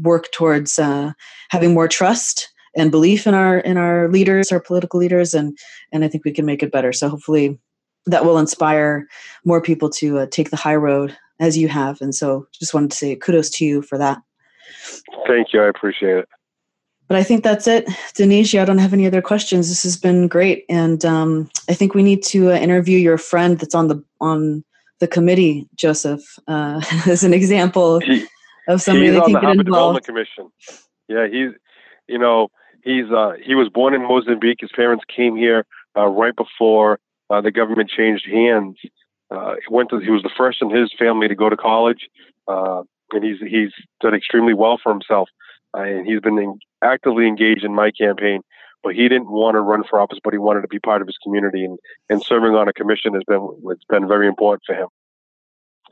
work 0.00 0.30
towards 0.32 0.78
uh, 0.78 1.12
having 1.50 1.72
more 1.74 1.88
trust 1.88 2.50
and 2.76 2.90
belief 2.90 3.26
in 3.26 3.34
our 3.34 3.58
in 3.58 3.76
our 3.76 4.08
leaders, 4.08 4.50
our 4.50 4.60
political 4.60 4.98
leaders, 4.98 5.34
and 5.34 5.56
and 5.92 6.04
I 6.04 6.08
think 6.08 6.24
we 6.24 6.32
can 6.32 6.46
make 6.46 6.62
it 6.62 6.72
better. 6.72 6.92
So 6.92 7.08
hopefully 7.08 7.58
that 8.06 8.24
will 8.24 8.38
inspire 8.38 9.06
more 9.44 9.60
people 9.60 9.88
to 9.88 10.20
uh, 10.20 10.26
take 10.30 10.50
the 10.50 10.56
high 10.56 10.74
road 10.74 11.16
as 11.40 11.56
you 11.58 11.68
have. 11.68 12.00
And 12.00 12.14
so 12.14 12.46
just 12.52 12.74
wanted 12.74 12.90
to 12.90 12.96
say 12.96 13.16
kudos 13.16 13.50
to 13.50 13.64
you 13.64 13.82
for 13.82 13.98
that. 13.98 14.18
Thank 15.26 15.52
you. 15.52 15.62
I 15.62 15.68
appreciate 15.68 16.16
it 16.16 16.28
but 17.12 17.18
I 17.18 17.24
think 17.24 17.44
that's 17.44 17.66
it. 17.66 17.86
Denise, 18.14 18.54
I 18.54 18.64
don't 18.64 18.78
have 18.78 18.94
any 18.94 19.06
other 19.06 19.20
questions. 19.20 19.68
This 19.68 19.82
has 19.82 19.98
been 19.98 20.28
great, 20.28 20.64
and 20.70 21.04
um, 21.04 21.50
I 21.68 21.74
think 21.74 21.94
we 21.94 22.02
need 22.02 22.22
to 22.24 22.50
uh, 22.50 22.56
interview 22.56 22.98
your 22.98 23.18
friend 23.18 23.58
that's 23.58 23.74
on 23.74 23.88
the 23.88 24.02
on 24.22 24.64
the 24.98 25.06
committee, 25.06 25.68
Joseph, 25.76 26.22
uh, 26.48 26.80
as 27.06 27.22
an 27.22 27.34
example 27.34 28.00
he, 28.00 28.24
of 28.66 28.80
somebody 28.80 29.10
that 29.10 29.24
can 29.24 29.32
get 29.34 29.42
involved. 29.42 29.66
Development 29.66 30.06
Commission. 30.06 30.50
Yeah, 31.06 31.26
he's 31.26 31.50
you 32.08 32.18
know 32.18 32.48
he's 32.82 33.10
uh, 33.10 33.32
he 33.44 33.54
was 33.54 33.68
born 33.68 33.92
in 33.92 34.00
Mozambique. 34.02 34.60
His 34.62 34.70
parents 34.74 35.04
came 35.14 35.36
here 35.36 35.66
uh, 35.94 36.06
right 36.06 36.34
before 36.34 36.98
uh, 37.28 37.42
the 37.42 37.50
government 37.50 37.90
changed 37.90 38.26
hands. 38.26 38.78
Uh, 39.32 39.54
he 39.54 39.74
went 39.74 39.88
to 39.90 39.98
he 39.98 40.10
was 40.10 40.22
the 40.22 40.30
first 40.36 40.60
in 40.60 40.70
his 40.70 40.92
family 40.98 41.28
to 41.28 41.34
go 41.34 41.48
to 41.48 41.56
college, 41.56 42.08
and 42.46 43.24
he's 43.24 43.38
he's 43.40 43.70
done 44.00 44.14
extremely 44.14 44.54
well 44.54 44.78
for 44.82 44.92
himself. 44.92 45.28
and 45.74 46.06
he's 46.06 46.20
been 46.20 46.38
in, 46.38 46.58
actively 46.82 47.26
engaged 47.26 47.64
in 47.64 47.74
my 47.74 47.90
campaign, 47.90 48.42
but 48.82 48.94
he 48.94 49.08
didn't 49.08 49.30
want 49.30 49.54
to 49.54 49.60
run 49.60 49.84
for 49.88 50.00
office, 50.00 50.18
but 50.22 50.34
he 50.34 50.38
wanted 50.38 50.62
to 50.62 50.68
be 50.68 50.78
part 50.78 51.00
of 51.00 51.08
his 51.08 51.16
community, 51.22 51.64
and, 51.64 51.78
and 52.10 52.22
serving 52.22 52.54
on 52.54 52.68
a 52.68 52.72
commission 52.72 53.14
has 53.14 53.22
been 53.26 53.48
it's 53.66 53.84
been 53.88 54.06
very 54.06 54.26
important 54.26 54.62
for 54.66 54.74
him. 54.74 54.88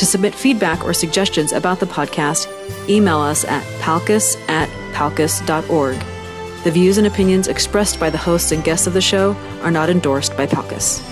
To 0.00 0.06
submit 0.06 0.34
feedback 0.34 0.82
or 0.82 0.94
suggestions 0.94 1.52
about 1.52 1.78
the 1.78 1.84
podcast, 1.84 2.48
email 2.88 3.18
us 3.18 3.44
at 3.44 3.62
palcus 3.82 4.34
at 4.48 4.70
palcus.org. 4.94 5.98
The 6.64 6.70
views 6.70 6.96
and 6.96 7.06
opinions 7.06 7.48
expressed 7.48 8.00
by 8.00 8.08
the 8.08 8.16
hosts 8.16 8.50
and 8.50 8.64
guests 8.64 8.86
of 8.86 8.94
the 8.94 9.02
show 9.02 9.36
are 9.60 9.70
not 9.70 9.90
endorsed 9.90 10.34
by 10.38 10.46
PALCUS. 10.46 11.02